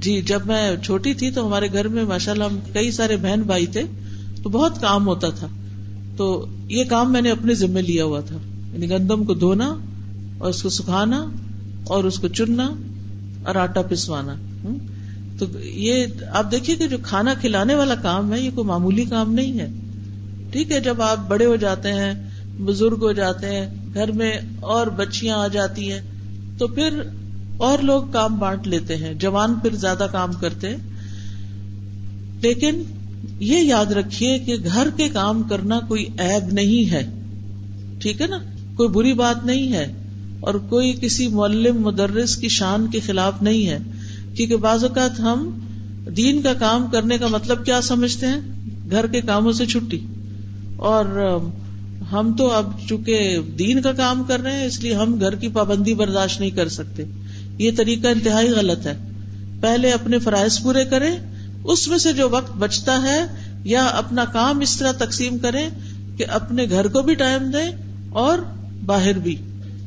جی 0.00 0.22
جب 0.22 0.40
میں 0.46 0.76
چھوٹی 0.82 1.14
تھی 1.14 1.30
تو 1.30 1.46
ہمارے 1.46 1.68
گھر 1.72 1.88
میں 1.88 2.04
ماشاء 2.04 2.32
اللہ 2.32 2.44
ہم 2.44 2.58
کئی 2.72 2.90
سارے 2.90 3.16
بہن 3.16 3.42
بھائی 3.42 3.66
تھے 3.66 3.82
تو 4.42 4.48
بہت 4.48 4.80
کام 4.80 5.06
ہوتا 5.06 5.28
تھا۔ 5.30 5.46
تو 6.16 6.46
یہ 6.68 6.84
کام 6.84 7.12
میں 7.12 7.20
نے 7.20 7.30
اپنے 7.30 7.54
ذمے 7.54 7.82
لیا 7.82 8.04
ہوا 8.04 8.20
تھا۔ 8.20 8.36
یعنی 8.72 8.90
گندم 8.90 9.24
کو 9.24 9.34
دھونا 9.34 9.74
اور 10.38 10.50
اس 10.50 10.62
کو 10.62 10.68
سکھانا 10.68 11.30
اور 11.84 12.04
اس 12.04 12.18
کو 12.18 12.28
چننا 12.28 12.70
اور 13.46 13.54
آٹا 13.54 13.82
پسوانا۔ 13.82 14.34
تو 15.38 15.46
یہ 15.64 16.06
آپ 16.30 16.50
دیکھیے 16.50 16.76
کہ 16.76 16.88
جو 16.88 16.96
کھانا 17.02 17.34
کھلانے 17.34 17.74
والا 17.74 17.94
کام 17.94 18.32
ہے، 18.32 18.40
یہ 18.40 18.50
کوئی 18.54 18.66
معمولی 18.66 19.04
کام 19.04 19.32
نہیں 19.32 19.58
ہے۔ 19.58 19.68
ٹھیک 20.50 20.72
ہے، 20.72 20.80
جب 20.80 21.02
آپ 21.02 21.28
بڑے 21.28 21.46
ہو 21.46 21.56
جاتے 21.56 21.88
ہیں، 21.88 22.30
بزرگ 22.58 22.98
ہو 23.00 23.12
جاتے 23.12 23.46
ہیں 23.46 23.85
گھر 23.96 24.12
میں 24.12 24.32
اور 24.60 24.86
بچیاں 24.86 25.36
آ 25.36 25.48
جاتی 25.48 25.92
ہیں، 25.92 26.00
تو 26.58 26.66
پھر 26.66 27.00
اور 27.56 27.78
لوگ 27.78 28.02
کام 28.12 28.38
بانٹ 28.38 28.66
لیتے 28.66 28.96
ہیں، 28.96 29.14
جوان 29.14 29.54
پھر 29.54 29.74
زیادہ 29.74 30.06
کام 30.12 30.32
کرتے 30.32 30.68
لیکن 32.42 32.82
یہ 33.40 33.58
یاد 33.58 33.86
رکھیے 33.86 34.38
کہ 34.38 34.54
گھر 34.64 34.88
کے 34.96 35.08
کام 35.08 35.42
کرنا 35.42 35.80
کوئی 35.88 36.04
ایب 36.18 36.52
نہیں 36.52 36.90
ہے، 36.90 37.10
ٹھیک 38.00 38.20
ہے 38.20 38.26
نا؟ 38.26 38.38
کوئی 38.76 38.88
بری 38.88 39.12
بات 39.12 39.46
نہیں 39.46 39.72
ہے 39.72 39.92
اور 40.40 40.54
کوئی 40.54 40.92
کسی 41.00 41.28
معلم، 41.28 41.80
مدرس 41.80 42.36
کی 42.36 42.48
شان 42.48 42.86
کے 42.86 43.00
خلاف 43.00 43.42
نہیں 43.42 43.66
ہے۔ 43.66 43.78
کیونکہ 44.34 44.56
بعض 44.56 44.84
اوقات 44.84 45.20
ہم 45.20 45.58
دین 46.16 46.42
کا 46.42 46.54
کام 46.54 46.86
کرنے 46.92 47.18
کا 47.18 47.26
مطلب 47.26 47.64
کیا 47.64 47.80
سمجھتے 47.80 48.26
ہیں؟ 48.26 48.40
گھر 48.90 49.06
کے 49.06 49.20
کاموں 49.20 49.52
سے 49.52 49.66
چھٹی۔ 49.66 49.98
اور 50.76 51.38
ہم 52.12 52.34
تو 52.38 52.50
اب 52.50 52.70
چونکہ 52.88 53.38
دین 53.58 53.82
کا 53.82 53.92
کام 53.92 54.24
کر 54.24 54.40
رہے 54.40 54.52
ہیں، 54.52 54.66
اس 54.66 54.80
لیے 54.80 54.94
ہم 54.94 55.20
گھر 55.20 55.34
کی 55.34 55.48
پابندی 55.48 55.94
برداشت 55.94 56.40
نہیں 56.40 56.50
کر 56.50 56.68
سکتے۔ 56.68 57.04
یہ 57.58 57.70
طریقہ 57.76 58.08
انتہائی 58.08 58.48
غلط 58.48 58.86
ہے۔ 58.86 58.96
پہلے 59.60 59.92
اپنے 59.92 60.18
فرائض 60.18 60.62
پورے 60.62 60.84
کریں، 60.84 61.16
اس 61.64 61.88
میں 61.88 61.98
سے 61.98 62.12
جو 62.12 62.28
وقت 62.28 62.56
بچتا 62.56 63.02
ہے، 63.02 63.24
یا 63.64 63.84
اپنا 63.84 64.24
کام 64.24 64.60
اس 64.60 64.76
طرح 64.76 64.92
تقسیم 64.92 65.38
کریں 65.38 65.70
کہ 66.18 66.26
اپنے 66.28 66.64
گھر 66.70 66.88
کو 66.88 67.02
بھی 67.02 67.14
ٹائم 67.14 67.50
دیں 67.50 67.72
اور 68.10 68.38
باہر 68.86 69.12
بھی۔ 69.12 69.36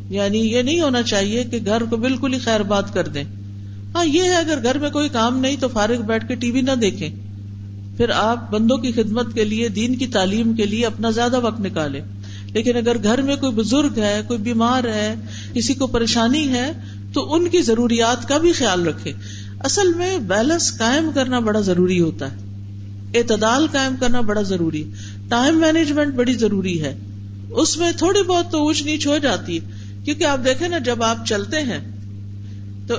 یعنی 0.09 0.39
یہ 0.39 0.61
نہیں 0.61 0.81
ہونا 0.81 1.03
چاہیے 1.03 1.43
کہ 1.43 1.59
گھر 1.65 1.83
کو 1.83 1.97
بالکل 1.97 2.33
ہی 2.33 2.39
خیر 2.39 2.59
بات 2.59 2.93
کر 2.93 3.07
دیں۔ 3.07 3.23
ہاں 3.95 4.05
یہ 4.05 4.21
ہے 4.21 4.35
اگر 4.35 4.59
گھر 4.63 4.77
میں 4.77 4.89
کوئی 4.89 5.09
کام 5.09 5.39
نہیں 5.39 5.55
تو 5.59 5.67
فارغ 5.67 6.01
بیٹھ 6.01 6.27
کے 6.27 6.35
ٹی 6.35 6.51
وی 6.51 6.61
نہ 6.61 6.71
دیکھیں۔ 6.71 7.09
پھر 7.99 8.09
آپ 8.09 8.51
بندوں 8.51 8.77
کی 8.77 8.91
خدمت 8.91 9.33
کے 9.33 9.43
لیے، 9.43 9.69
دین 9.69 9.95
کی 9.95 10.07
تعلیم 10.07 10.53
کے 10.53 10.65
لیے 10.65 10.85
اپنا 10.85 11.09
زیادہ 11.09 11.39
وقت 11.39 11.61
نکالے 11.61 12.01
لیکن 12.53 12.77
اگر 12.77 12.95
گھر 13.03 13.21
میں 13.21 13.35
کوئی 13.35 13.51
بزرگ 13.51 13.89
ہے، 13.97 14.21
کوئی 14.27 14.39
بیمار 14.39 14.83
ہے، 14.83 15.15
کسی 15.53 15.73
کو 15.73 15.87
پریشانی 15.87 16.47
ہے، 16.47 16.71
تو 17.13 17.33
ان 17.33 17.47
کی 17.47 17.61
ضروریات 17.61 18.27
کا 18.27 18.37
بھی 18.37 18.51
خیال 18.51 18.87
رکھے 18.87 19.11
اصل 19.59 19.93
میں 19.93 20.17
بیلنس 20.17 20.77
قائم 20.77 21.09
کرنا 21.15 21.39
بڑا 21.39 21.59
ضروری 21.59 22.01
ہوتا 22.01 22.31
ہے۔ 22.31 22.37
اعتدال 23.15 23.67
قائم 23.71 23.95
کرنا 23.99 24.21
بڑا 24.21 24.41
ضروری 24.41 24.83
ٹائم 25.29 25.59
مینجمنٹ 25.59 26.13
بڑی 26.13 26.33
ضروری 26.33 26.81
ہے۔ 26.81 26.97
اس 27.49 27.77
میں 27.77 27.91
تھوڑی 27.91 28.23
بہت 28.23 28.51
تو 28.51 28.63
اونچ 28.63 28.83
نیچ 28.83 29.07
ہو 29.07 29.17
جاتی 29.17 29.59
ہے۔ 29.59 29.65
کیونکہ 30.05 30.23
آپ 30.23 30.39
دیکھیں 30.45 30.69
نا، 30.69 30.77
جب 30.77 31.03
آپ 31.03 31.25
چلتے 31.25 31.57
ہیں، 31.57 31.95
تو 32.87 32.95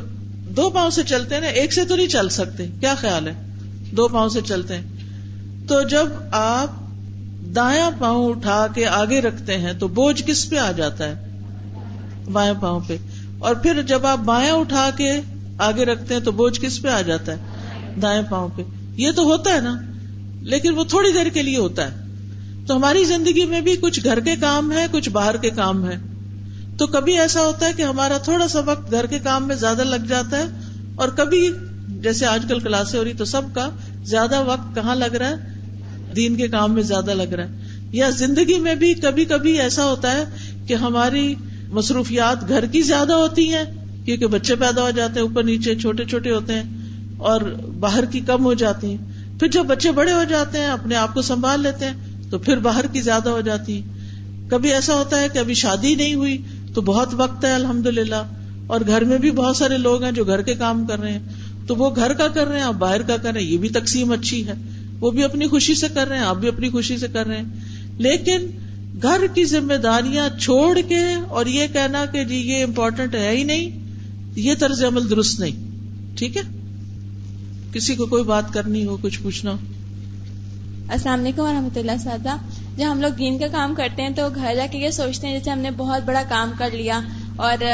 دو 0.50 0.70
پاؤں 0.70 0.90
سے 0.90 1.02
چلتے 1.02 1.34
ہیں 1.34 1.42
نا، 1.42 1.48
ایک 1.48 1.72
سے 1.72 1.84
تو 1.84 1.96
نہیں 1.96 2.06
چل 2.06 2.28
سکتے۔ 2.28 2.66
کیا 2.80 2.94
خیال 2.94 3.28
ہے؟ 3.28 3.49
دو 3.90 4.09
پاؤں 4.09 4.29
سے 4.29 4.40
چلتے 4.44 4.76
ہیں۔ 4.76 4.83
تو 5.68 5.83
جب 5.83 6.07
آپ 6.33 6.70
دایا 7.57 7.90
پاؤں 7.98 8.29
اٹھا 8.29 8.66
کے 8.74 8.87
آگے 8.87 9.20
رکھتے 9.20 9.59
ہیں 9.59 9.72
تو 9.72 9.88
بوجھ 9.88 10.22
کس 10.26 10.50
پہ 10.50 10.57
آ 10.57 10.72
جاتا 10.72 11.09
ہے؟ 11.09 11.31
بائیں 12.33 12.55
پاؤں 12.61 12.81
پہ۔ 12.87 12.96
اور 13.38 13.55
پھر 13.55 13.83
جب 13.83 14.07
آپ 14.07 14.18
بائیں 14.18 14.50
اٹھا 14.50 14.90
کے 14.96 15.20
آگے 15.59 15.85
رکھتے 15.85 16.14
ہیں 16.14 16.20
تو 16.20 16.33
بوجھ 16.33 16.61
کس 16.61 16.83
پہ 16.83 16.88
آ 16.88 17.03
جاتا 17.03 17.33
ہے؟ 17.33 17.37
دائیں 18.03 18.22
پاؤں 18.31 18.48
پہ۔ 18.57 18.62
یہ 18.96 19.11
تو 19.11 19.22
ہوتا 19.22 19.55
ہے 19.55 19.61
نا، 19.61 19.81
لیکن 20.40 20.74
وہ 20.74 20.85
تھوڑی 20.85 21.12
دیر 21.12 21.29
کے 21.29 21.42
لیے 21.42 21.57
ہوتا 21.57 21.90
ہے۔ 21.90 22.00
تو 22.66 22.76
ہماری 22.76 23.05
زندگی 23.05 23.44
میں 23.44 23.61
بھی 23.61 23.76
کچھ 23.76 24.00
گھر 24.05 24.20
کے 24.20 24.37
کام 24.37 24.72
ہے 24.72 24.87
کچھ 24.90 25.09
باہر 25.09 25.37
کے 25.37 25.50
کام 25.50 25.90
ہے 25.90 25.96
تو 26.76 26.87
کبھی 26.87 27.18
ایسا 27.18 27.40
ہوتا 27.40 27.66
ہے 27.66 27.72
کہ 27.72 27.83
ہمارا 27.83 28.18
تھوڑا 28.18 28.48
سا 28.48 28.61
وقت 28.61 28.90
گھر 28.90 29.07
کے 29.07 29.18
کام 29.18 29.48
میں 29.48 29.57
زیادہ 29.57 29.83
لگ 29.83 30.07
جاتا 30.09 30.38
ہے 30.38 30.44
اور 30.94 31.09
کبھی 31.09 31.50
جیسے 31.98 32.26
آج 32.26 32.44
کل 32.48 32.59
کلاسیں 32.59 32.98
ہو 32.98 33.05
رہی 33.05 33.12
تو 33.12 33.24
سب 33.24 33.42
کا 33.55 33.70
زیادہ 34.03 34.44
وقت 34.44 34.74
کہاں 34.74 34.96
لگ 34.96 35.14
رہا 35.16 35.29
ہے؟ 35.29 35.35
دین 36.16 36.37
کے 36.37 36.48
کام 36.48 36.74
میں 36.74 36.83
زیادہ 36.83 37.14
لگ 37.14 37.35
رہا 37.35 37.44
ہے۔ 37.44 37.57
یا 37.92 38.11
زندگی 38.11 38.59
میں 38.59 38.74
بھی 38.74 38.94
کبھی 38.94 39.24
کبھی 39.24 39.61
ایسا 39.61 39.85
ہوتا 39.85 40.12
ہے 40.12 40.24
کہ 40.66 40.74
ہماری 40.74 41.35
مصروفیات 41.68 42.48
گھر 42.48 42.66
کی 42.66 42.83
زیادہ 42.83 43.12
ہوتی 43.12 43.55
ہیں 43.55 43.64
کیونکہ 44.05 44.26
بچے 44.26 44.55
پیدا 44.55 44.83
ہو 44.83 44.90
جاتے 44.90 45.12
ہیں، 45.12 45.26
اوپر 45.26 45.42
نیچے 45.42 45.74
چھوٹے 45.74 46.05
چھوٹے 46.05 46.31
ہوتے 46.31 46.53
ہیں 46.53 46.62
اور 47.18 47.40
باہر 47.81 48.05
کی 48.05 48.20
کم 48.20 48.44
ہو 48.44 48.55
جاتی 48.55 48.87
ہیں۔ 48.87 48.96
پھر 49.40 49.48
جب 49.48 49.64
بچے 49.64 49.90
بڑے 49.90 50.12
ہو 50.12 50.24
جاتے 50.24 50.59
ہیں، 50.59 50.66
اپنے 50.66 50.96
آپ 50.96 51.14
کو 51.14 51.22
سنبھال 51.22 51.61
لیتے 51.61 51.85
ہیں، 51.87 51.92
تو 52.31 52.38
پھر 52.38 52.57
باہر 52.57 52.87
کی 52.87 53.00
زیادہ 53.00 53.29
ہو 53.29 53.40
جاتی 53.40 53.83
ہیں۔ 53.83 53.83
کبھی 54.50 54.72
ایسا 54.72 54.94
ہوتا 54.94 55.20
ہے 55.20 55.29
کہ 55.29 55.38
ابھی 55.38 55.55
شادی 55.55 55.94
نہیں 55.94 56.14
ہوئی 56.14 56.42
تو 56.74 56.81
بہت 56.81 57.09
وقت 57.12 57.44
ہے 57.44 57.53
الحمد 57.53 57.87
للہ 57.87 58.22
اور 58.66 58.81
گھر 58.87 59.05
میں 59.05 59.18
بھی 59.18 59.31
بہت 59.31 59.57
سارے 59.57 59.79
لوگ 59.79 60.03
ہیں 60.03 60.12
جو 60.12 60.24
گھر 60.24 60.42
کے 60.42 60.55
کام 60.55 60.87
کر 60.87 61.00
رہے 61.00 61.12
ہیں۔ 61.12 61.20
تو 61.70 61.76
وہ 61.76 61.90
گھر 61.96 62.12
کا 62.12 62.28
کر 62.28 62.48
رہے 62.48 62.56
ہیں، 62.56 62.66
آپ 62.66 62.74
باہر 62.74 63.02
کا 63.02 63.16
کر 63.16 63.33
رہے 63.33 63.40
ہیں، 63.40 63.48
یہ 63.48 63.59
بھی 63.59 63.68
تقسیم 63.68 64.12
اچھی 64.12 64.46
ہے۔ 64.46 64.52
وہ 65.00 65.11
بھی 65.11 65.24
اپنی 65.24 65.46
خوشی 65.46 65.74
سے 65.74 65.87
کر 65.94 66.09
رہے 66.09 66.16
ہیں، 66.16 66.24
آپ 66.24 66.37
بھی 66.37 66.48
اپنی 66.48 66.68
خوشی 66.68 66.96
سے 66.96 67.06
کر 67.09 67.26
رہے 67.26 67.37
ہیں۔ 67.37 67.44
لیکن 67.98 68.46
گھر 69.02 69.26
کی 69.35 69.44
ذمہ 69.44 69.74
داریاں 69.74 70.28
چھوڑ 70.40 70.80
کے 70.88 71.14
اور 71.28 71.46
یہ 71.46 71.66
کہنا 71.72 72.04
کہ 72.04 72.24
جی 72.24 72.37
یہ 72.37 72.64
امپورٹنٹ 72.64 73.14
ہے 73.14 73.37
ہی 73.37 73.44
نہیں، 73.44 73.70
یہ 74.37 74.54
طرز 74.59 74.85
عمل 74.85 75.11
درست 75.11 75.40
نہیں۔ 75.40 75.70
ٹھیک 76.16 76.37
ہے؟ 76.37 76.42
کسی 77.72 77.94
کو 77.94 78.06
کوئی 78.06 78.24
بات 78.24 78.52
کرنی 78.52 78.87
ہو، 78.87 78.96
کچھ 79.02 79.20
پوچھنا 79.22 79.56
السلام 80.88 81.20
علیکم 81.20 81.42
و 81.42 81.52
رحمۃ 81.52 81.78
اللہ 81.78 81.92
سادہ 82.02 82.37
جب 82.76 82.92
ہم 82.92 83.00
لوگ 83.00 83.11
دین 83.11 83.38
کا 83.38 83.46
کام 83.52 83.74
کرتے 83.74 84.02
ہیں 84.02 84.11
تو 84.11 84.28
گھر 84.35 84.54
جا 84.56 84.66
کے 84.70 84.78
یہ 84.78 84.90
سوچتے 84.90 85.26
ہیں 85.26 85.38
جیسے 85.38 85.50
ہم 85.50 85.59
نے 85.59 85.70
بہت 85.70 86.02
بڑا 86.04 86.22
کام 86.28 86.52
کر 86.59 86.70
لیا 86.72 87.00
اور 87.37 87.64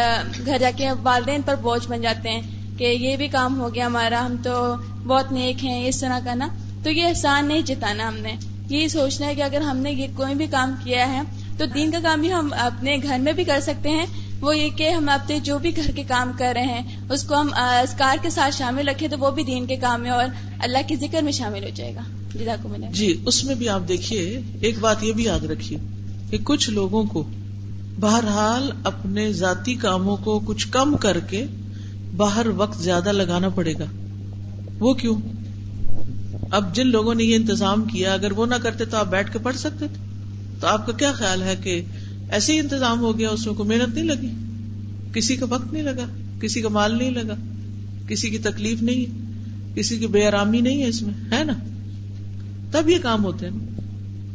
گھر 0.46 0.56
جا 0.60 0.70
کے 0.76 0.88
والدین 1.02 1.40
پر 1.44 1.54
بوجھ 1.62 1.88
بن 1.88 2.00
جاتے 2.00 2.30
ہیں۔ 2.30 2.55
کہ 2.78 2.84
یہ 2.84 3.16
بھی 3.16 3.28
کام 3.28 3.60
ہو 3.60 3.74
گیا 3.74 3.86
ہمارا، 3.86 4.26
ہم 4.26 4.36
تو 4.42 4.74
بہت 5.06 5.32
نیک 5.32 5.64
ہیں، 5.64 5.88
اس 5.88 6.00
طرح 6.00 6.18
کا 6.24 6.34
نا۔ 6.34 6.48
تو 6.82 6.90
یہ 6.90 7.06
احسان 7.06 7.46
نہیں 7.46 7.62
جتانا 7.62 8.08
ہم 8.08 8.16
نے۔ 8.16 8.36
یہی 8.68 8.88
سوچنا 8.88 9.26
ہے 9.26 9.34
کہ 9.34 9.42
اگر 9.42 9.60
ہم 9.60 9.76
نے 9.76 9.92
یہ 9.92 10.06
کوئی 10.16 10.34
بھی 10.34 10.46
کام 10.46 10.74
کیا 10.84 11.12
ہے، 11.12 11.20
تو 11.58 11.66
دین 11.66 11.90
کا 11.90 11.98
کام 12.02 12.20
بھی 12.20 12.32
ہم 12.32 12.48
اپنے 12.58 12.96
گھر 13.02 13.18
میں 13.18 13.32
بھی 13.32 13.44
کر 13.44 13.60
سکتے 13.62 13.90
ہیں۔ 13.90 14.06
وہ 14.40 14.58
یہ 14.58 14.68
کہ 14.68 14.90
ہم 14.90 15.08
اپنے 15.08 15.40
جو 15.40 15.58
بھی 15.58 15.76
گھر 15.76 15.90
کے 15.90 16.02
کام 16.02 16.32
کر 16.38 16.52
رہے 16.56 16.62
ہیں، 16.62 16.82
اس 17.10 17.24
کو 17.24 17.40
ہم 17.40 17.48
اسکار 17.54 18.16
کے 18.22 18.30
ساتھ 18.30 18.54
شامل 18.54 18.88
رکھیں 18.88 19.08
تو 19.08 19.16
وہ 19.18 19.30
بھی 19.30 19.44
دین 19.44 19.66
کے 19.66 19.76
کام 19.76 20.00
میں 20.00 20.10
اور 20.10 20.24
اللہ 20.60 20.78
کے 20.86 20.96
ذکر 20.96 21.22
میں 21.22 21.32
شامل 21.32 21.64
ہو 21.64 21.68
جائے 21.74 21.94
گا۔ 21.94 22.00
جی 22.92 23.20
اس 23.26 23.44
میں 23.44 23.54
بھی 23.54 23.68
آپ 23.68 23.80
دیکھیے، 23.88 24.40
ایک 24.60 24.78
بات 24.78 25.04
یہ 25.04 25.12
بھی 25.12 25.24
یاد 25.24 25.44
رکھیے 25.44 25.78
کہ 26.30 26.38
کچھ 26.44 26.70
لوگوں 26.70 27.04
کو 27.04 27.24
بہرحال 28.00 28.70
اپنے 28.84 29.32
ذاتی 29.32 29.74
کاموں 29.74 30.16
کو 30.16 30.38
کچھ 30.38 30.68
کم 30.68 30.96
کر 30.96 31.20
کے 31.20 31.46
باہر 32.16 32.46
وقت 32.46 32.82
زیادہ 32.82 33.12
لگانا 33.12 33.48
پڑے 33.48 33.74
گا۔ 33.78 33.84
وہ 34.78 34.94
کیوں؟ 34.94 35.20
اب 36.50 36.74
جن 36.74 36.86
لوگوں 36.86 37.14
نے 37.14 37.24
یہ 37.24 37.36
انتظام 37.36 37.84
کیا، 37.84 38.12
اگر 38.12 38.32
وہ 38.32 38.46
نہ 38.46 38.54
کرتے 38.54 38.84
تو 38.84 38.96
آپ 38.96 39.10
بیٹھ 39.10 39.32
کے 39.32 39.38
پڑھ 39.38 39.56
سکتے 39.56 39.86
تھے۔ 39.86 40.06
تو 40.60 40.66
آپ 40.66 40.86
کا 40.86 40.92
کیا 40.92 41.12
خیال 41.12 41.42
ہے 41.42 41.56
کہ 41.62 41.82
ایسے 42.30 42.52
ہی 42.52 42.58
انتظام 42.58 43.00
ہو 43.00 43.18
گیا، 43.18 43.30
اس 43.30 43.46
میں 43.46 43.54
کوئی 43.54 43.68
محنت 43.68 43.94
نہیں 43.94 44.04
لگی؟ 44.04 44.30
کسی 45.12 45.36
کا 45.36 45.46
وقت 45.50 45.72
نہیں 45.72 45.82
لگا، 45.82 46.04
کسی 46.40 46.62
کا 46.62 46.68
مال 46.68 46.98
نہیں 46.98 47.10
لگا، 47.10 47.34
کسی 48.08 48.30
کی 48.30 48.38
تکلیف 48.38 48.82
نہیں 48.82 49.26
کسی 49.74 49.98
کی 49.98 50.06
بے 50.06 50.26
آرامی 50.26 50.60
نہیں 50.60 50.82
ہے 50.82 50.88
اس 50.88 51.02
میں، 51.02 51.38
ہے 51.38 51.44
نا؟ 51.44 51.52
تب 52.70 52.88
یہ 52.88 52.96
کام 53.02 53.24
ہوتے 53.24 53.48
ہیں۔ 53.48 53.58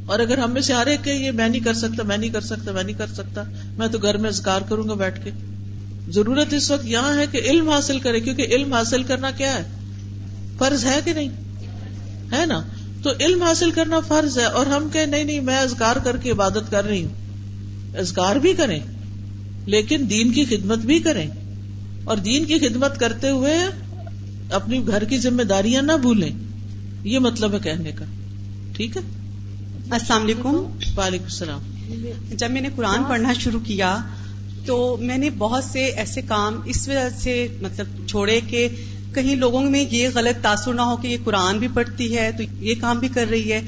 اور 0.06 0.20
اگر 0.20 0.38
ہم 0.38 0.52
میں 0.52 0.62
سے 0.62 0.74
ہر 0.74 0.88
ایک 0.88 1.08
یہ 1.08 1.32
میں 1.32 1.50
نہیں 1.50 1.62
کر 1.62 1.74
سکتا، 1.74 2.04
میں 2.04 2.18
نہیں 2.18 2.30
کر 2.30 2.42
سکتا، 2.42 2.72
میں 2.72 2.84
نہیں 2.84 2.98
کر 2.98 3.08
سکتا، 3.08 3.44
میں 3.78 3.88
تو 3.88 3.98
گھر 3.98 4.18
میں 4.18 4.30
ازکار 4.30 4.62
کروں 4.70 4.90
گا 4.90 4.94
بیٹھ 4.94 5.24
کے۔ 5.24 5.32
ضرورت 6.10 6.54
اس 6.54 6.72
وقت 6.72 6.86
یہاں 6.86 7.18
ہے 7.18 7.26
کہ 7.32 7.38
علم 7.38 7.70
حاصل 7.70 8.00
کرے 8.00 8.20
کیونکہ 8.20 8.42
علم 8.42 8.74
حاصل 8.74 9.04
کرنا 9.04 9.32
کیا 9.32 9.60
ہے؟ 9.60 9.64
فرض 10.58 10.86
ہے 10.86 11.00
کہ 11.06 11.14
نہیں؟ 11.14 11.30
ہے 12.32 12.46
نا؟ 12.46 12.64
تو 13.04 13.10
علم 13.20 13.44
حاصل 13.44 13.72
کرنا 13.72 14.00
فرض 14.00 14.38
ہے 14.38 14.44
اور 14.44 14.66
ہم 14.66 14.88
کہ 14.94 15.06
نہیں 15.06 15.24
نہیں 15.24 15.40
میں 15.40 15.58
ازکار 15.58 15.96
کر 15.96 16.18
کے 16.18 16.32
عبادت 16.32 16.72
کر 16.72 16.86
رہی 16.86 17.06
ہوں۔ 17.06 17.14
ازکار 18.00 18.36
بھی 18.36 18.54
کریں 18.54 18.80
لیکن 19.66 20.06
دین 20.10 20.32
کی 20.32 20.46
خدمت 20.46 20.78
بھی 20.78 21.00
کریں۔ 21.00 21.28
اور 22.04 22.18
دین 22.18 22.46
کی 22.46 22.60
خدمت 22.60 23.00
کرتے 23.00 23.30
ہوئے 23.30 23.58
اپنی 24.52 24.88
گھر 24.88 25.04
کی 25.04 25.18
ذمہ 25.18 25.44
داریاں 25.44 25.82
نہ 25.82 25.92
بھولیں۔ 26.02 26.30
یہ 27.04 27.20
مطلب 27.20 27.54
ہے 27.54 27.60
کہنے 27.60 27.92
کا۔ 27.92 28.06
ٹھیک 28.76 28.98
ہے؟ 28.98 29.02
السلام 29.92 30.24
علیکم۔ 30.24 30.78
وعلیکم 30.98 31.24
السلام۔ 31.24 31.62
جب 32.32 32.52
میں 32.52 32.62
نے 32.62 32.70
قرآن 32.76 33.04
پڑھنا 33.10 33.34
شروع 33.34 33.60
کیا 33.60 33.98
تو 34.66 34.98
میں 35.00 35.18
نے 35.18 35.30
بہت 35.30 35.64
سے 35.64 35.86
ایسے 35.86 36.22
کام 36.22 36.60
اس 36.66 36.88
وجہ 36.88 37.08
سے 37.20 37.48
مطلب 37.62 37.88
چھوڑے 38.08 38.40
کہ 38.48 38.68
کہیں 39.14 39.36
لوگوں 39.36 39.64
میں 39.64 39.84
یہ 39.92 40.08
غلط 40.14 40.44
تاثر 40.44 40.74
نہ 40.74 40.82
ہو 40.82 40.98
کہ 40.98 41.08
یہ 41.08 41.18
قرآن 41.24 41.58
بھی 41.60 41.68
پڑھتی 41.74 42.18
ہے، 42.18 42.32
تو 42.38 42.44
یہ 42.60 42.76
کام 42.82 43.00
بھی 43.00 43.08
کر 43.08 43.26
رہی 43.30 43.52
ہے۔ 43.52 43.62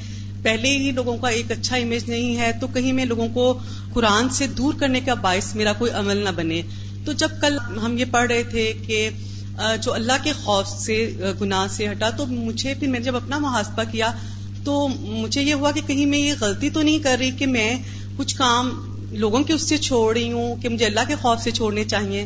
پہلے 0.44 0.78
ہی 0.78 0.92
لوگوں 0.92 1.18
کا 1.18 1.28
ایک 1.28 1.52
اچھا 1.52 1.76
امیج 1.76 2.10
نہیں 2.10 2.38
ہے، 2.38 2.52
تو 2.62 2.68
کہیں 2.68 2.94
میں 2.94 3.06
لوگوں 3.06 3.28
کو 3.28 3.60
قرآن 3.94 4.30
سے 4.30 4.48
دور 4.48 4.74
کرنے 4.74 5.00
کا 5.00 5.14
باعث 5.14 5.56
میرا 5.56 5.74
کوئی 5.74 5.92
عمل 5.92 6.18
نہ 6.18 6.30
بنے۔ 6.36 6.62
تو 7.06 7.12
جب 7.12 7.30
کل 7.42 7.58
ہم 7.86 7.98
یہ 7.98 8.06
پڑھ 8.12 8.32
رہے 8.32 8.44
تھے 8.44 8.72
کہ 8.88 9.10
جو 9.82 9.94
اللہ 9.94 10.24
کے 10.24 10.32
خوف 10.34 10.68
سے 10.68 10.96
گناہ 11.42 11.68
سے 11.68 11.88
ہٹا، 11.92 12.10
تو 12.10 12.26
مجھے 12.26 12.74
پھر 12.74 12.88
میں 12.88 13.00
نے 13.00 13.06
جب 13.06 13.16
اپنا 13.16 13.38
محاسبہ 13.38 13.84
کیا، 13.92 14.12
تو 14.64 14.88
مجھے 15.00 15.42
یہ 15.42 15.54
ہوا 15.54 15.72
کہ 15.72 15.82
کہیں 15.88 16.06
میں 16.06 16.20
یہ 16.20 16.34
غلطی 16.40 16.70
تو 16.70 16.82
نہیں 16.82 17.00
کر 17.00 17.18
رہی 17.20 17.32
کہ 17.32 17.46
میں 17.48 17.78
کچھ 18.18 18.36
کام 18.36 18.72
لوگوں 19.14 19.44
کے 19.44 19.54
اس 19.54 19.62
سے 19.62 19.78
چھوڑ 19.78 20.18
رہی 20.18 20.32
ہوں 20.32 20.56
کہ 20.56 20.70
مجھے 20.70 20.86
اللہ 20.86 21.00
کے 21.08 21.16
خوف 21.16 21.42
سے 21.42 21.52
چھوڑنے 21.52 21.84
چاہیے 21.84 22.26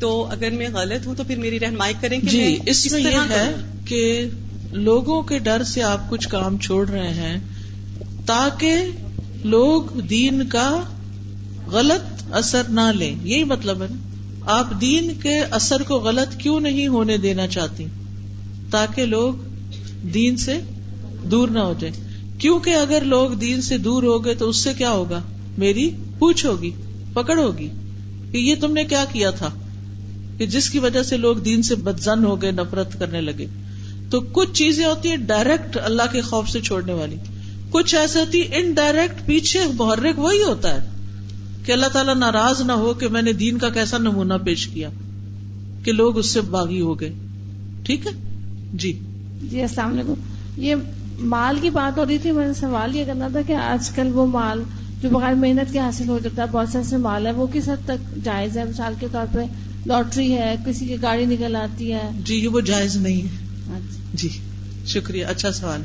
تو 0.00 0.26
اگر 0.30 0.50
میں 0.50 0.68
غلط 0.72 1.06
ہوں 1.06 1.14
تو 1.14 1.24
پھر 1.24 1.36
میری 1.36 1.60
رہنمائی 1.60 1.94
کریں 2.00 2.20
کہ 2.20 2.26
جی 2.26 2.58
اس 2.66 2.92
میں 2.92 3.00
یہ 3.00 3.30
ہے 3.30 3.54
کہ 3.84 4.24
لوگوں 4.72 5.22
کے 5.22 5.38
ڈر 5.38 5.62
سے 5.62 5.82
آپ 5.82 6.10
کچھ 6.10 6.28
کام 6.28 6.58
چھوڑ 6.58 6.88
رہے 6.88 7.14
ہیں 7.14 7.38
تاکہ 8.26 8.74
لوگ 9.44 10.00
دین 10.00 10.48
کا 10.48 10.82
غلط 11.66 12.22
اثر 12.32 12.62
نہ 12.68 12.92
لیں۔ 12.94 13.14
یہی 13.22 13.44
مطلب 13.44 13.82
ہے 13.82 13.86
نا۔ 13.90 13.96
آپ 14.46 14.80
دین 14.80 15.14
کے 15.22 15.38
اثر 15.38 15.82
کو 15.82 15.94
غلط 15.94 16.36
کیوں 16.36 16.60
نہیں 16.60 16.88
ہونے 16.88 17.16
دینا 17.16 17.46
چاہتی؟ 17.46 17.86
تاکہ 18.70 19.06
لوگ 19.06 19.34
دین 20.02 20.36
سے 20.36 20.60
دور 21.30 21.48
نہ 21.48 21.58
ہو 21.58 21.74
جائیں۔ 21.78 22.08
کیونکہ 22.38 22.70
اگر 22.70 23.04
لوگ 23.04 23.30
دین 23.30 23.62
سے 23.62 23.78
دور 23.78 24.02
ہو 24.02 24.24
گئے 24.24 24.34
تو 24.34 24.48
اس 24.48 24.56
سے 24.56 24.72
کیا 24.78 24.90
ہوگا؟ 24.90 25.20
میری 25.58 25.90
پوچھ 26.18 26.46
ہوگی، 26.46 26.70
پکڑ 27.12 27.38
ہوگی 27.38 27.68
کہ 28.32 28.38
یہ 28.38 28.54
تم 28.60 28.72
نے 28.72 28.84
کیا 28.84 29.04
کیا 29.12 29.30
تھا؟ 29.30 29.50
کہ 30.38 30.46
جس 30.46 30.70
کی 30.70 30.78
وجہ 30.78 31.02
سے 31.02 31.16
لوگ 31.16 31.36
دین 31.36 31.62
سے 31.62 31.74
بدزن 31.74 32.24
ہو 32.24 32.42
گئے، 32.42 32.50
نفرت 32.50 32.98
کرنے 32.98 33.20
لگے۔ 33.20 33.46
تو 34.10 34.20
کچھ 34.20 34.52
چیزیں 34.52 34.86
ہوتی 34.86 35.08
ہیں 35.08 35.16
ڈائریکٹ 35.16 35.78
اللہ 35.82 36.02
کے 36.12 36.20
خوف 36.20 36.48
سے 36.48 36.60
چھوڑنے 36.60 36.92
والی۔ 36.92 37.16
کچھ 37.70 37.94
ایسے 37.94 38.18
ہوتی 38.18 38.42
ان 38.52 38.72
ڈائریکٹ 38.72 39.26
پیچھے 39.26 39.60
محرک، 39.74 40.18
وہی 40.18 40.42
ہوتا 40.42 40.74
ہے 40.74 40.88
کہ 41.64 41.72
اللہ 41.72 41.86
تعالیٰ 41.86 42.14
ناراض 42.14 42.60
نہ 42.60 42.72
ہو 42.72 42.94
کہ 42.94 43.08
میں 43.08 43.22
نے 43.22 43.32
دین 43.32 43.58
کا 43.58 43.68
کیسا 43.68 43.98
نمونہ 43.98 44.34
پیش 44.44 44.66
کیا 44.66 44.88
کہ 45.84 45.92
لوگ 45.92 46.18
اس 46.18 46.26
سے 46.26 46.40
باغی 46.40 46.80
ہو 46.80 47.00
گئے۔ 47.00 47.12
ٹھیک 47.82 48.06
ہے؟ 48.06 48.10
جی۔ 48.74 48.98
جی 49.50 49.62
السلام 49.62 49.92
علیکم۔ 49.92 50.14
یہ 50.56 50.74
مال 51.20 51.58
کی 51.62 51.70
بات 51.70 51.98
ہو 51.98 52.06
رہی 52.06 52.18
تھی 52.18 52.32
میں 52.32 52.46
نے 52.46 52.54
سوال 52.54 52.96
یہ 52.96 53.04
کرنا 53.04 53.28
تھا 53.28 53.42
کہ 53.46 53.52
آج 53.52 53.90
کل 53.90 54.10
وہ 54.12 54.26
مال 54.26 54.62
جو 55.02 55.08
بغیر 55.10 55.34
محنت 55.34 55.72
کے 55.72 55.78
حاصل 55.78 56.08
ہو 56.08 56.18
جاتا 56.18 56.42
ہے 56.42 56.46
بہت 56.52 56.86
سے 56.86 56.96
مال 56.96 57.26
ہے 57.26 57.32
وہ 57.32 57.46
کس 57.52 57.68
حد 57.68 57.86
تک 57.86 58.24
جائز 58.24 58.58
ہے 58.58 58.64
مثال 58.64 58.94
کے 59.00 59.06
طور 59.12 59.26
پہ 59.32 59.38
لاٹری 59.86 60.32
ہے 60.32 60.56
کسی 60.66 60.86
کی 60.86 60.96
گاڑی 61.02 61.26
نکل 61.26 61.56
آتی 61.56 61.92
ہے۔ 61.92 62.10
جی 62.24 62.46
وہ 62.46 62.60
جائز 62.60 62.96
نہیں 62.96 63.22
ہے۔ 63.22 63.36
اچھا۔ 63.74 64.10
جی 64.12 64.28
شکریہ 64.86 65.26
اچھا 65.26 65.52
سوال۔ 65.52 65.82